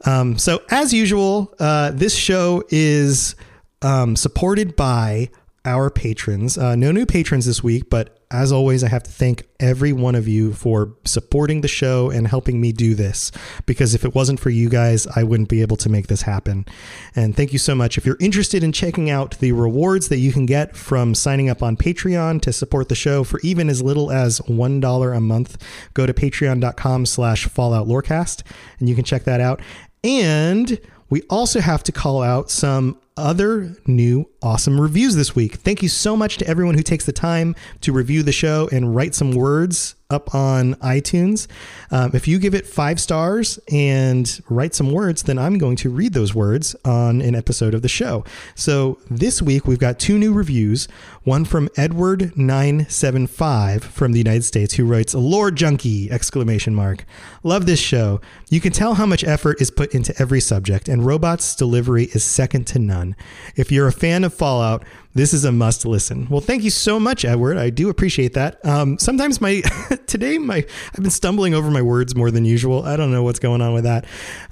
Um, 0.05 0.39
so 0.39 0.63
as 0.71 0.95
usual, 0.95 1.53
uh, 1.59 1.91
this 1.91 2.15
show 2.15 2.63
is 2.69 3.35
um, 3.83 4.15
supported 4.15 4.77
by 4.77 5.31
our 5.67 5.91
patrons. 5.91 6.57
Uh, 6.57 6.77
no 6.77 6.93
new 6.93 7.05
patrons 7.05 7.45
this 7.45 7.63
week, 7.63 7.91
but 7.91 8.19
as 8.31 8.51
always, 8.51 8.83
I 8.83 8.89
have 8.89 9.03
to 9.03 9.11
thank 9.11 9.47
every 9.61 9.93
one 9.93 10.15
of 10.15 10.27
you 10.27 10.53
for 10.53 10.97
supporting 11.05 11.61
the 11.61 11.69
show 11.69 12.11
and 12.11 12.27
helping 12.27 12.61
me 12.61 12.73
do 12.73 12.95
this. 12.95 13.31
Because 13.67 13.95
if 13.95 14.05
it 14.05 14.15
wasn't 14.15 14.41
for 14.41 14.51
you 14.51 14.69
guys, 14.69 15.07
I 15.15 15.23
wouldn't 15.23 15.49
be 15.49 15.63
able 15.63 15.77
to 15.79 15.89
make 15.89 16.07
this 16.07 16.23
happen. 16.23 16.67
And 17.15 17.37
thank 17.37 17.53
you 17.53 17.59
so 17.59 17.75
much. 17.75 17.99
If 17.99 18.07
you're 18.07 18.17
interested 18.21 18.65
in 18.65 18.73
checking 18.73 19.11
out 19.11 19.39
the 19.39 19.53
rewards 19.53 20.09
that 20.09 20.19
you 20.19 20.33
can 20.33 20.47
get 20.47 20.77
from 20.77 21.15
signing 21.15 21.51
up 21.51 21.63
on 21.63 21.77
Patreon 21.77 22.43
to 22.43 22.53
support 22.53 22.89
the 22.89 22.95
show 22.95 23.23
for 23.23 23.39
even 23.41 23.69
as 23.69 23.83
little 23.83 24.11
as 24.11 24.41
$1 24.41 25.17
a 25.17 25.21
month, 25.21 25.63
go 25.95 26.07
to 26.07 26.15
patreon.com 26.15 27.07
slash 27.07 27.47
fallout 27.47 27.87
lorecast 27.87 28.43
and 28.79 28.89
you 28.89 28.95
can 28.95 29.05
check 29.05 29.25
that 29.25 29.41
out. 29.41 29.61
And 30.03 30.81
we 31.11 31.23
also 31.31 31.61
have 31.61 31.83
to 31.85 31.93
call 31.93 32.23
out 32.23 32.51
some 32.51 32.99
other 33.17 33.75
new 33.87 34.29
awesome 34.43 34.81
reviews 34.81 35.17
this 35.17 35.35
week. 35.35 35.57
Thank 35.57 35.83
you 35.83 35.89
so 35.89 36.17
much 36.17 36.37
to 36.39 36.47
everyone 36.47 36.75
who 36.75 36.83
takes 36.83 37.05
the 37.05 37.13
time 37.13 37.55
to 37.81 37.93
review 37.93 38.23
the 38.23 38.33
show 38.33 38.69
and 38.71 38.95
write 38.95 39.15
some 39.15 39.33
words 39.33 39.97
up 40.09 40.33
on 40.35 40.75
iTunes. 40.77 41.49
Um, 41.91 42.13
if 42.15 42.27
you 42.29 42.39
give 42.39 42.55
it 42.55 42.65
five 42.67 43.01
stars 43.01 43.59
and 43.73 44.41
write 44.49 44.73
some 44.75 44.93
words, 44.93 45.25
then 45.25 45.37
I'm 45.39 45.59
going 45.59 45.77
to 45.77 45.91
read 45.91 46.13
those 46.13 46.35
words 46.35 46.77
on 46.85 47.21
an 47.21 47.35
episode 47.35 47.75
of 47.75 47.83
the 47.83 47.89
show. 47.89 48.25
So 48.55 49.01
this 49.11 49.43
week 49.43 49.67
we've 49.67 49.81
got 49.81 49.99
two 49.99 50.17
new 50.19 50.33
reviews. 50.33 50.87
One 51.25 51.45
from 51.45 51.69
Edward975 51.71 53.83
from 53.83 54.13
the 54.13 54.19
United 54.19 54.45
States 54.45 54.75
who 54.75 54.85
writes, 54.85 55.13
Lore 55.15 55.51
Junkie! 55.51 56.09
Exclamation 56.11 56.75
mark. 56.75 57.05
Love 57.43 57.67
this 57.67 57.81
show. 57.81 58.21
You 58.49 58.61
can 58.61 58.73
tell 58.73 58.95
how 58.95 59.07
much 59.07 59.25
effort 59.25 59.61
is 59.61 59.73
put 59.73 59.93
into 59.95 60.15
every 60.21 60.41
subject, 60.41 60.89
and 60.89 61.05
Robot's 61.05 61.57
delivery 61.57 62.05
is 62.05 62.25
second 62.25 62.67
to 62.69 62.79
none. 62.79 63.06
If 63.55 63.71
you're 63.71 63.87
a 63.87 63.93
fan 63.93 64.25
of 64.25 64.35
Fallout, 64.35 64.85
this 65.17 65.33
is 65.33 65.47
a 65.47 65.53
must 65.53 65.87
listen. 65.87 66.27
Well, 66.29 66.43
thank 66.43 66.63
you 66.63 66.69
so 66.69 67.01
much, 67.01 67.25
Edward. 67.25 67.57
I 67.57 67.71
do 67.71 67.89
appreciate 67.89 68.35
that. 68.35 68.63
Um, 68.67 68.99
sometimes 68.99 69.41
my 69.41 69.63
today 70.07 70.37
my 70.37 70.57
I've 70.57 71.01
been 71.01 71.11
stumbling 71.11 71.55
over 71.55 71.71
my 71.71 71.81
words 71.81 72.15
more 72.15 72.31
than 72.31 72.45
usual. 72.45 72.83
I 72.83 72.97
don't 72.97 73.11
know 73.11 73.23
what's 73.23 73.39
going 73.39 73.63
on 73.63 73.73
with 73.73 73.85
that. 73.85 74.05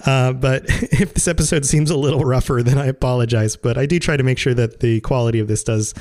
Uh, 0.06 0.32
but 0.32 0.62
if 0.68 1.12
this 1.12 1.28
episode 1.28 1.66
seems 1.66 1.90
a 1.90 1.96
little 1.96 2.24
rougher, 2.24 2.62
then 2.62 2.78
I 2.78 2.86
apologize. 2.86 3.56
But 3.56 3.76
I 3.76 3.84
do 3.84 3.98
try 3.98 4.16
to 4.16 4.22
make 4.22 4.38
sure 4.38 4.54
that 4.54 4.80
the 4.80 5.00
quality 5.02 5.38
of 5.38 5.48
this 5.48 5.64
does 5.64 5.92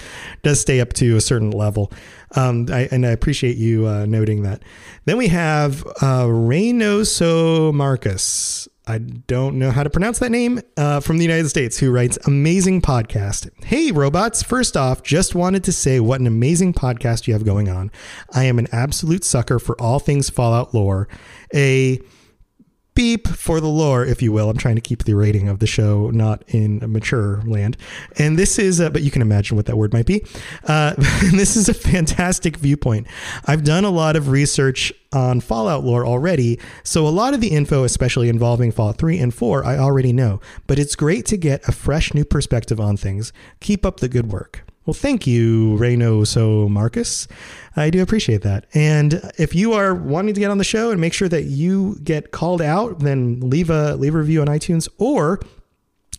does 0.43 0.61
stay 0.61 0.79
up 0.79 0.93
to 0.93 1.17
a 1.17 1.21
certain 1.21 1.51
level. 1.51 1.91
Um, 2.35 2.67
I, 2.71 2.87
and 2.89 3.05
I 3.05 3.09
appreciate 3.09 3.57
you 3.57 3.85
uh, 3.85 4.05
noting 4.05 4.43
that. 4.43 4.63
Then 5.05 5.17
we 5.17 5.27
have 5.27 5.85
uh, 6.01 6.25
Reynoso 6.25 7.73
Marcus. 7.73 8.67
I 8.85 8.97
don't 8.97 9.57
know 9.57 9.71
how 9.71 9.83
to 9.83 9.89
pronounce 9.89 10.19
that 10.19 10.31
name, 10.31 10.59
uh, 10.75 10.99
from 10.99 11.17
the 11.17 11.23
United 11.23 11.47
States, 11.47 11.77
who 11.77 11.89
writes 11.89 12.17
amazing 12.25 12.81
podcast. 12.81 13.49
Hey, 13.63 13.91
robots. 13.91 14.43
First 14.43 14.75
off, 14.75 15.03
just 15.03 15.35
wanted 15.35 15.63
to 15.63 15.71
say 15.71 16.01
what 16.01 16.19
an 16.19 16.27
amazing 16.27 16.73
podcast 16.73 17.25
you 17.25 17.33
have 17.33 17.45
going 17.45 17.69
on. 17.69 17.91
I 18.33 18.43
am 18.43 18.59
an 18.59 18.67
absolute 18.73 19.23
sucker 19.23 19.57
for 19.57 19.79
all 19.81 19.99
things 19.99 20.29
Fallout 20.29 20.73
lore. 20.73 21.07
A 21.55 22.01
beep 22.95 23.27
for 23.27 23.59
the 23.59 23.67
lore, 23.67 24.05
if 24.05 24.21
you 24.21 24.31
will. 24.31 24.49
I'm 24.49 24.57
trying 24.57 24.75
to 24.75 24.81
keep 24.81 25.03
the 25.03 25.13
rating 25.13 25.49
of 25.49 25.59
the 25.59 25.67
show 25.67 26.09
not 26.11 26.43
in 26.47 26.81
a 26.83 26.87
mature 26.87 27.41
land. 27.45 27.77
And 28.17 28.37
this 28.37 28.59
is, 28.59 28.79
but 28.79 29.01
you 29.01 29.11
can 29.11 29.21
imagine 29.21 29.57
what 29.57 29.65
that 29.65 29.77
word 29.77 29.93
might 29.93 30.05
be. 30.05 30.25
Uh, 30.67 30.93
this 31.31 31.55
is 31.55 31.69
a 31.69 31.73
fantastic 31.73 32.57
viewpoint. 32.57 33.07
I've 33.45 33.63
done 33.63 33.85
a 33.85 33.89
lot 33.89 34.15
of 34.15 34.29
research 34.29 34.93
on 35.11 35.41
Fallout 35.41 35.83
lore 35.83 36.05
already, 36.05 36.59
so 36.83 37.07
a 37.07 37.09
lot 37.09 37.33
of 37.33 37.41
the 37.41 37.49
info, 37.49 37.83
especially 37.83 38.29
involving 38.29 38.71
Fallout 38.71 38.97
3 38.97 39.19
and 39.19 39.33
4, 39.33 39.65
I 39.65 39.77
already 39.77 40.13
know. 40.13 40.39
But 40.67 40.79
it's 40.79 40.95
great 40.95 41.25
to 41.27 41.37
get 41.37 41.67
a 41.67 41.71
fresh 41.71 42.13
new 42.13 42.25
perspective 42.25 42.79
on 42.79 42.97
things. 42.97 43.31
Keep 43.59 43.85
up 43.85 43.99
the 43.99 44.09
good 44.09 44.31
work. 44.31 44.63
Well, 44.85 44.93
thank 44.93 45.25
you, 45.25 45.77
Reynoso 45.79 46.69
Marcus. 46.69 47.27
I 47.75 47.89
do 47.89 48.01
appreciate 48.01 48.41
that. 48.41 48.65
And 48.73 49.31
if 49.37 49.55
you 49.55 49.71
are 49.73 49.95
wanting 49.95 50.33
to 50.33 50.39
get 50.41 50.51
on 50.51 50.57
the 50.57 50.65
show 50.65 50.91
and 50.91 50.99
make 50.99 51.13
sure 51.13 51.29
that 51.29 51.43
you 51.43 51.99
get 52.03 52.31
called 52.31 52.61
out, 52.61 52.99
then 52.99 53.39
leave 53.49 53.69
a 53.69 53.95
leave 53.95 54.13
a 54.13 54.17
review 54.17 54.41
on 54.41 54.47
iTunes 54.47 54.89
or 54.97 55.39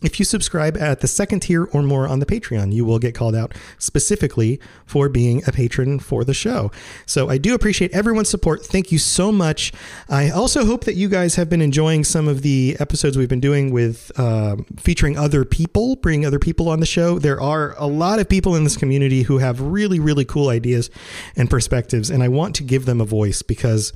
if 0.03 0.19
you 0.19 0.25
subscribe 0.25 0.77
at 0.77 0.99
the 0.99 1.07
second 1.07 1.41
tier 1.41 1.65
or 1.65 1.81
more 1.81 2.07
on 2.07 2.19
the 2.19 2.25
Patreon, 2.25 2.73
you 2.73 2.85
will 2.85 2.99
get 2.99 3.15
called 3.15 3.35
out 3.35 3.53
specifically 3.77 4.59
for 4.85 5.09
being 5.09 5.41
a 5.47 5.51
patron 5.51 5.99
for 5.99 6.23
the 6.23 6.33
show. 6.33 6.71
So 7.05 7.29
I 7.29 7.37
do 7.37 7.55
appreciate 7.55 7.91
everyone's 7.93 8.29
support. 8.29 8.65
Thank 8.65 8.91
you 8.91 8.99
so 8.99 9.31
much. 9.31 9.71
I 10.09 10.29
also 10.29 10.65
hope 10.65 10.83
that 10.85 10.95
you 10.95 11.07
guys 11.07 11.35
have 11.35 11.49
been 11.49 11.61
enjoying 11.61 12.03
some 12.03 12.27
of 12.27 12.41
the 12.41 12.75
episodes 12.79 13.17
we've 13.17 13.29
been 13.29 13.39
doing 13.39 13.71
with 13.71 14.11
uh, 14.17 14.57
featuring 14.77 15.17
other 15.17 15.45
people, 15.45 15.95
bringing 15.95 16.25
other 16.25 16.39
people 16.39 16.69
on 16.69 16.79
the 16.79 16.85
show. 16.85 17.19
There 17.19 17.39
are 17.39 17.75
a 17.77 17.87
lot 17.87 18.19
of 18.19 18.27
people 18.27 18.55
in 18.55 18.63
this 18.63 18.77
community 18.77 19.23
who 19.23 19.37
have 19.37 19.61
really, 19.61 19.99
really 19.99 20.25
cool 20.25 20.49
ideas 20.49 20.89
and 21.35 21.49
perspectives, 21.49 22.09
and 22.09 22.21
I 22.21 22.27
want 22.27 22.55
to 22.55 22.63
give 22.63 22.85
them 22.85 22.99
a 22.99 23.05
voice 23.05 23.41
because 23.41 23.93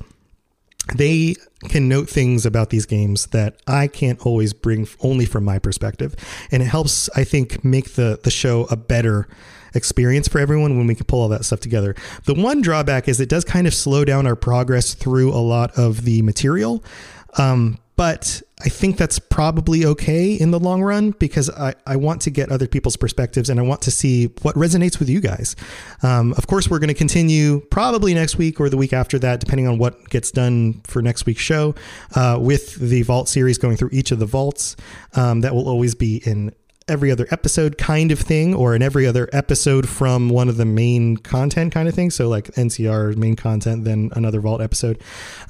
they 0.94 1.36
can 1.68 1.88
note 1.88 2.08
things 2.08 2.46
about 2.46 2.70
these 2.70 2.86
games 2.86 3.26
that 3.26 3.60
I 3.66 3.86
can't 3.86 4.24
always 4.24 4.52
bring 4.52 4.88
only 5.00 5.26
from 5.26 5.44
my 5.44 5.58
perspective. 5.58 6.16
And 6.50 6.62
it 6.62 6.66
helps, 6.66 7.08
I 7.14 7.24
think, 7.24 7.64
make 7.64 7.94
the, 7.94 8.18
the 8.22 8.30
show 8.30 8.66
a 8.70 8.76
better 8.76 9.28
experience 9.74 10.26
for 10.26 10.38
everyone 10.38 10.76
when 10.76 10.86
we 10.86 10.94
can 10.94 11.06
pull 11.06 11.20
all 11.20 11.28
that 11.28 11.44
stuff 11.44 11.60
together. 11.60 11.94
The 12.24 12.34
one 12.34 12.60
drawback 12.60 13.08
is 13.08 13.20
it 13.20 13.28
does 13.28 13.44
kind 13.44 13.66
of 13.66 13.74
slow 13.74 14.04
down 14.04 14.26
our 14.26 14.36
progress 14.36 14.94
through 14.94 15.32
a 15.32 15.38
lot 15.38 15.78
of 15.78 16.04
the 16.04 16.22
material. 16.22 16.82
Um, 17.38 17.78
but 17.96 18.42
I 18.62 18.68
think 18.68 18.96
that's 18.96 19.18
probably 19.18 19.84
okay 19.86 20.34
in 20.34 20.50
the 20.50 20.60
long 20.60 20.82
run 20.82 21.12
because 21.12 21.48
I, 21.50 21.74
I 21.86 21.96
want 21.96 22.20
to 22.22 22.30
get 22.30 22.50
other 22.50 22.66
people's 22.66 22.96
perspectives 22.96 23.48
and 23.48 23.58
I 23.58 23.62
want 23.62 23.82
to 23.82 23.90
see 23.90 24.26
what 24.42 24.54
resonates 24.54 24.98
with 24.98 25.08
you 25.08 25.20
guys. 25.20 25.56
Um, 26.02 26.34
of 26.34 26.46
course, 26.46 26.68
we're 26.68 26.78
going 26.78 26.88
to 26.88 26.94
continue 26.94 27.60
probably 27.70 28.12
next 28.12 28.36
week 28.36 28.60
or 28.60 28.68
the 28.68 28.76
week 28.76 28.92
after 28.92 29.18
that, 29.20 29.40
depending 29.40 29.66
on 29.66 29.78
what 29.78 30.10
gets 30.10 30.30
done 30.30 30.82
for 30.84 31.00
next 31.00 31.26
week's 31.26 31.42
show, 31.42 31.74
uh, 32.14 32.38
with 32.40 32.74
the 32.76 33.02
Vault 33.02 33.28
series 33.28 33.56
going 33.56 33.76
through 33.76 33.90
each 33.92 34.10
of 34.10 34.18
the 34.18 34.26
vaults. 34.26 34.76
Um, 35.14 35.40
that 35.40 35.54
will 35.54 35.68
always 35.68 35.94
be 35.94 36.22
in 36.24 36.52
every 36.90 37.10
other 37.10 37.26
episode 37.30 37.78
kind 37.78 38.12
of 38.12 38.18
thing 38.18 38.54
or 38.54 38.74
in 38.74 38.82
every 38.82 39.06
other 39.06 39.28
episode 39.32 39.88
from 39.88 40.28
one 40.28 40.48
of 40.48 40.56
the 40.56 40.64
main 40.64 41.16
content 41.16 41.72
kind 41.72 41.88
of 41.88 41.94
thing. 41.94 42.10
So 42.10 42.28
like 42.28 42.46
ncr 42.46 43.16
main 43.16 43.36
content 43.36 43.84
then 43.84 44.10
another 44.14 44.40
vault 44.40 44.60
episode. 44.60 45.02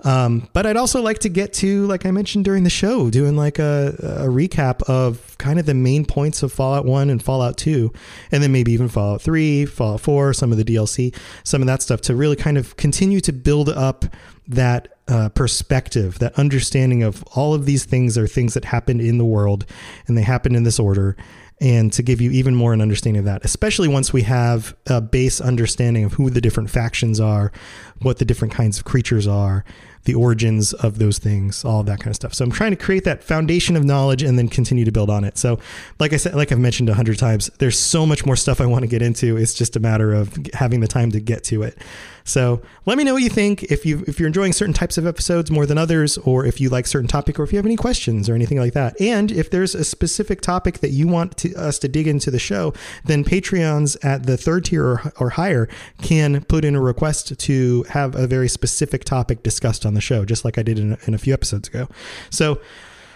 Um, 0.04 0.48
but 0.52 0.66
i'd 0.66 0.76
also 0.76 1.02
like 1.02 1.18
to 1.20 1.28
get 1.28 1.52
to 1.54 1.86
like 1.86 2.06
i 2.06 2.10
mentioned 2.10 2.44
during 2.44 2.64
the 2.64 2.70
show 2.70 3.10
doing 3.10 3.36
like 3.36 3.58
a, 3.58 3.94
a 3.98 4.28
recap 4.28 4.82
of 4.84 5.36
kind 5.38 5.58
of 5.58 5.66
the 5.66 5.74
main 5.74 6.04
points 6.04 6.42
of 6.42 6.52
fallout 6.52 6.84
1 6.84 7.10
and 7.10 7.22
fallout 7.22 7.56
2 7.56 7.92
and 8.30 8.42
then 8.42 8.52
maybe 8.52 8.72
even 8.72 8.88
fallout 8.88 9.22
3 9.22 9.66
fallout 9.66 10.00
4 10.00 10.34
some 10.34 10.52
of 10.52 10.58
the 10.58 10.64
dlc 10.64 11.14
some 11.44 11.62
of 11.62 11.66
that 11.66 11.82
stuff 11.82 12.00
to 12.02 12.14
really 12.14 12.36
kind 12.36 12.58
of 12.58 12.76
continue 12.76 13.20
to 13.20 13.32
build 13.32 13.68
up 13.68 14.04
that 14.48 14.88
uh, 15.10 15.28
perspective, 15.30 16.20
that 16.20 16.38
understanding 16.38 17.02
of 17.02 17.22
all 17.34 17.52
of 17.52 17.66
these 17.66 17.84
things 17.84 18.16
are 18.16 18.26
things 18.26 18.54
that 18.54 18.64
happened 18.64 19.00
in 19.00 19.18
the 19.18 19.24
world 19.24 19.66
and 20.06 20.16
they 20.16 20.22
happen 20.22 20.54
in 20.54 20.62
this 20.62 20.78
order. 20.78 21.16
And 21.62 21.92
to 21.92 22.02
give 22.02 22.22
you 22.22 22.30
even 22.30 22.54
more 22.54 22.72
an 22.72 22.80
understanding 22.80 23.18
of 23.18 23.26
that, 23.26 23.44
especially 23.44 23.86
once 23.86 24.14
we 24.14 24.22
have 24.22 24.74
a 24.86 25.02
base 25.02 25.42
understanding 25.42 26.04
of 26.04 26.14
who 26.14 26.30
the 26.30 26.40
different 26.40 26.70
factions 26.70 27.20
are, 27.20 27.52
what 28.00 28.16
the 28.16 28.24
different 28.24 28.54
kinds 28.54 28.78
of 28.78 28.86
creatures 28.86 29.26
are, 29.26 29.62
the 30.04 30.14
origins 30.14 30.72
of 30.72 30.98
those 30.98 31.18
things, 31.18 31.62
all 31.64 31.80
of 31.80 31.86
that 31.86 31.98
kind 31.98 32.08
of 32.08 32.16
stuff. 32.16 32.32
So 32.32 32.44
I'm 32.44 32.50
trying 32.50 32.70
to 32.70 32.76
create 32.76 33.04
that 33.04 33.22
foundation 33.22 33.76
of 33.76 33.84
knowledge 33.84 34.22
and 34.22 34.38
then 34.38 34.48
continue 34.48 34.86
to 34.86 34.92
build 34.92 35.10
on 35.10 35.24
it. 35.24 35.36
So, 35.36 35.58
like 35.98 36.14
I 36.14 36.16
said, 36.16 36.34
like 36.34 36.50
I've 36.50 36.58
mentioned 36.58 36.88
a 36.88 36.94
hundred 36.94 37.18
times, 37.18 37.50
there's 37.58 37.78
so 37.78 38.06
much 38.06 38.24
more 38.24 38.36
stuff 38.36 38.60
I 38.60 38.66
want 38.66 38.82
to 38.82 38.88
get 38.88 39.02
into. 39.02 39.36
It's 39.36 39.52
just 39.52 39.76
a 39.76 39.80
matter 39.80 40.14
of 40.14 40.34
having 40.54 40.80
the 40.80 40.88
time 40.88 41.10
to 41.10 41.20
get 41.20 41.44
to 41.44 41.62
it. 41.62 41.76
So 42.24 42.62
let 42.86 42.98
me 42.98 43.04
know 43.04 43.14
what 43.14 43.22
you 43.22 43.28
think. 43.28 43.64
If 43.64 43.84
you 43.86 44.04
if 44.06 44.18
you're 44.18 44.26
enjoying 44.26 44.52
certain 44.52 44.74
types 44.74 44.98
of 44.98 45.06
episodes 45.06 45.50
more 45.50 45.66
than 45.66 45.78
others, 45.78 46.18
or 46.18 46.44
if 46.44 46.60
you 46.60 46.68
like 46.68 46.86
certain 46.86 47.08
topic, 47.08 47.38
or 47.38 47.44
if 47.44 47.52
you 47.52 47.56
have 47.58 47.66
any 47.66 47.76
questions 47.76 48.28
or 48.28 48.34
anything 48.34 48.58
like 48.58 48.72
that. 48.74 49.00
And 49.00 49.30
if 49.32 49.50
there's 49.50 49.74
a 49.74 49.84
specific 49.84 50.40
topic 50.40 50.78
that 50.78 50.90
you 50.90 51.08
want 51.08 51.36
to, 51.38 51.54
us 51.54 51.78
to 51.80 51.88
dig 51.88 52.06
into 52.06 52.30
the 52.30 52.38
show, 52.38 52.74
then 53.04 53.24
Patreons 53.24 53.96
at 54.04 54.26
the 54.26 54.36
third 54.36 54.66
tier 54.66 54.84
or, 54.84 55.12
or 55.18 55.30
higher 55.30 55.68
can 56.02 56.44
put 56.44 56.64
in 56.64 56.74
a 56.74 56.80
request 56.80 57.38
to 57.38 57.84
have 57.90 58.14
a 58.14 58.26
very 58.26 58.48
specific 58.48 59.04
topic 59.04 59.42
discussed 59.42 59.86
on 59.86 59.94
the 59.94 60.00
show, 60.00 60.24
just 60.24 60.44
like 60.44 60.58
I 60.58 60.62
did 60.62 60.78
in, 60.78 60.96
in 61.06 61.14
a 61.14 61.18
few 61.18 61.32
episodes 61.32 61.68
ago. 61.68 61.88
So 62.30 62.60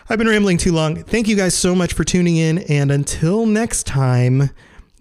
I've 0.09 0.19
been 0.19 0.29
rambling 0.29 0.59
too 0.59 0.73
long. 0.73 1.03
Thank 1.03 1.29
you 1.29 1.37
guys 1.37 1.55
so 1.55 1.75
much 1.75 1.95
for 1.95 2.05
tuning 2.05 2.37
in. 2.37 2.59
And 2.59 2.91
until 2.91 3.47
next 3.47 3.87
time, 3.87 4.51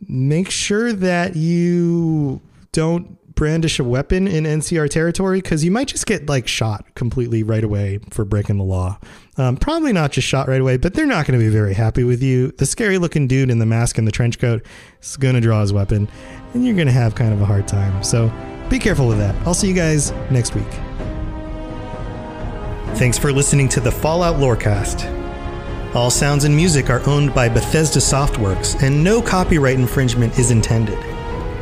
make 0.08 0.50
sure 0.50 0.94
that 0.94 1.36
you 1.36 2.42
don't 2.72 3.18
brandish 3.44 3.78
a 3.78 3.84
weapon 3.84 4.26
in 4.26 4.46
NCR 4.46 4.90
territory 4.90 5.42
because 5.42 5.66
you 5.66 5.70
might 5.70 5.90
just 5.90 6.06
get 6.06 6.30
like 6.30 6.48
shot 6.48 6.86
completely 6.96 7.44
right 7.44 7.66
away 7.66 8.00
for 8.10 8.24
breaking 8.24 8.58
the 8.58 8.64
law. 8.64 8.98
Um, 9.36 9.58
probably 9.58 9.92
not 9.92 10.14
just 10.14 10.26
shot 10.26 10.48
right 10.48 10.62
away, 10.62 10.78
but 10.78 10.94
they're 10.94 11.06
not 11.06 11.28
going 11.28 11.38
to 11.38 11.46
be 11.46 11.52
very 11.52 11.74
happy 11.74 12.06
with 12.06 12.24
you. 12.24 12.54
The 12.54 12.66
scary 12.66 12.98
looking 12.98 13.28
dude 13.28 13.50
in 13.50 13.60
the 13.60 13.66
mask 13.66 13.98
and 13.98 14.08
the 14.08 14.14
trench 14.14 14.40
coat 14.40 14.66
is 15.02 15.18
going 15.18 15.36
to 15.36 15.42
draw 15.42 15.60
his 15.60 15.74
weapon, 15.74 16.08
and 16.54 16.66
you're 16.66 16.74
going 16.74 16.88
to 16.88 16.94
have 16.94 17.16
kind 17.16 17.34
of 17.34 17.42
a 17.42 17.46
hard 17.46 17.68
time. 17.68 18.02
So 18.02 18.32
be 18.70 18.80
careful 18.80 19.10
with 19.10 19.18
that. 19.18 19.36
I'll 19.46 19.54
see 19.54 19.68
you 19.68 19.74
guys 19.74 20.12
next 20.32 20.56
week. 20.56 20.72
Thanks 22.96 23.18
for 23.18 23.34
listening 23.34 23.68
to 23.68 23.82
the 23.82 23.92
Fallout 23.92 24.38
Lorecast. 24.38 25.04
All 25.94 26.10
sounds 26.10 26.46
and 26.46 26.56
music 26.56 26.90
are 26.90 27.06
owned 27.10 27.36
by 27.36 27.50
Bethesda 27.50 28.00
Softworks, 28.00 28.82
and 28.82 29.04
no 29.04 29.22
copyright 29.22 29.78
infringement 29.78 30.40
is 30.40 30.50
intended. 30.50 31.13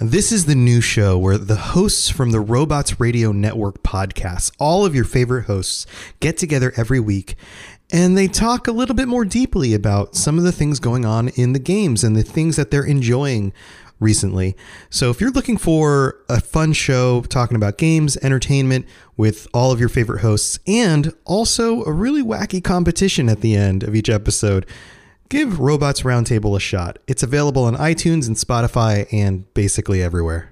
This 0.00 0.32
is 0.32 0.46
the 0.46 0.54
new 0.54 0.80
show 0.80 1.16
where 1.18 1.38
the 1.38 1.54
hosts 1.54 2.08
from 2.08 2.32
the 2.32 2.40
Robots 2.40 2.98
Radio 2.98 3.30
Network 3.30 3.82
podcasts, 3.82 4.50
all 4.58 4.84
of 4.84 4.94
your 4.94 5.04
favorite 5.04 5.44
hosts, 5.44 5.86
get 6.18 6.36
together 6.36 6.72
every 6.76 6.98
week 6.98 7.36
and 7.92 8.16
they 8.16 8.26
talk 8.26 8.66
a 8.66 8.72
little 8.72 8.94
bit 8.94 9.06
more 9.06 9.24
deeply 9.24 9.74
about 9.74 10.16
some 10.16 10.38
of 10.38 10.44
the 10.44 10.50
things 10.50 10.80
going 10.80 11.04
on 11.04 11.28
in 11.28 11.52
the 11.52 11.58
games 11.58 12.02
and 12.02 12.16
the 12.16 12.22
things 12.22 12.56
that 12.56 12.70
they're 12.70 12.86
enjoying 12.86 13.52
recently. 14.00 14.56
So 14.88 15.10
if 15.10 15.20
you're 15.20 15.30
looking 15.30 15.58
for 15.58 16.16
a 16.28 16.40
fun 16.40 16.72
show 16.72 17.20
talking 17.22 17.56
about 17.56 17.76
games, 17.76 18.16
entertainment 18.16 18.86
with 19.18 19.46
all 19.52 19.70
of 19.70 19.78
your 19.78 19.90
favorite 19.90 20.22
hosts, 20.22 20.58
and 20.66 21.12
also 21.26 21.84
a 21.84 21.92
really 21.92 22.22
wacky 22.22 22.64
competition 22.64 23.28
at 23.28 23.42
the 23.42 23.54
end 23.54 23.82
of 23.82 23.94
each 23.94 24.08
episode, 24.08 24.66
give 25.32 25.58
Robots 25.58 26.02
Roundtable 26.02 26.54
a 26.54 26.60
shot. 26.60 26.98
It's 27.06 27.22
available 27.22 27.64
on 27.64 27.74
iTunes 27.76 28.26
and 28.26 28.36
Spotify 28.36 29.10
and 29.10 29.52
basically 29.54 30.02
everywhere. 30.02 30.51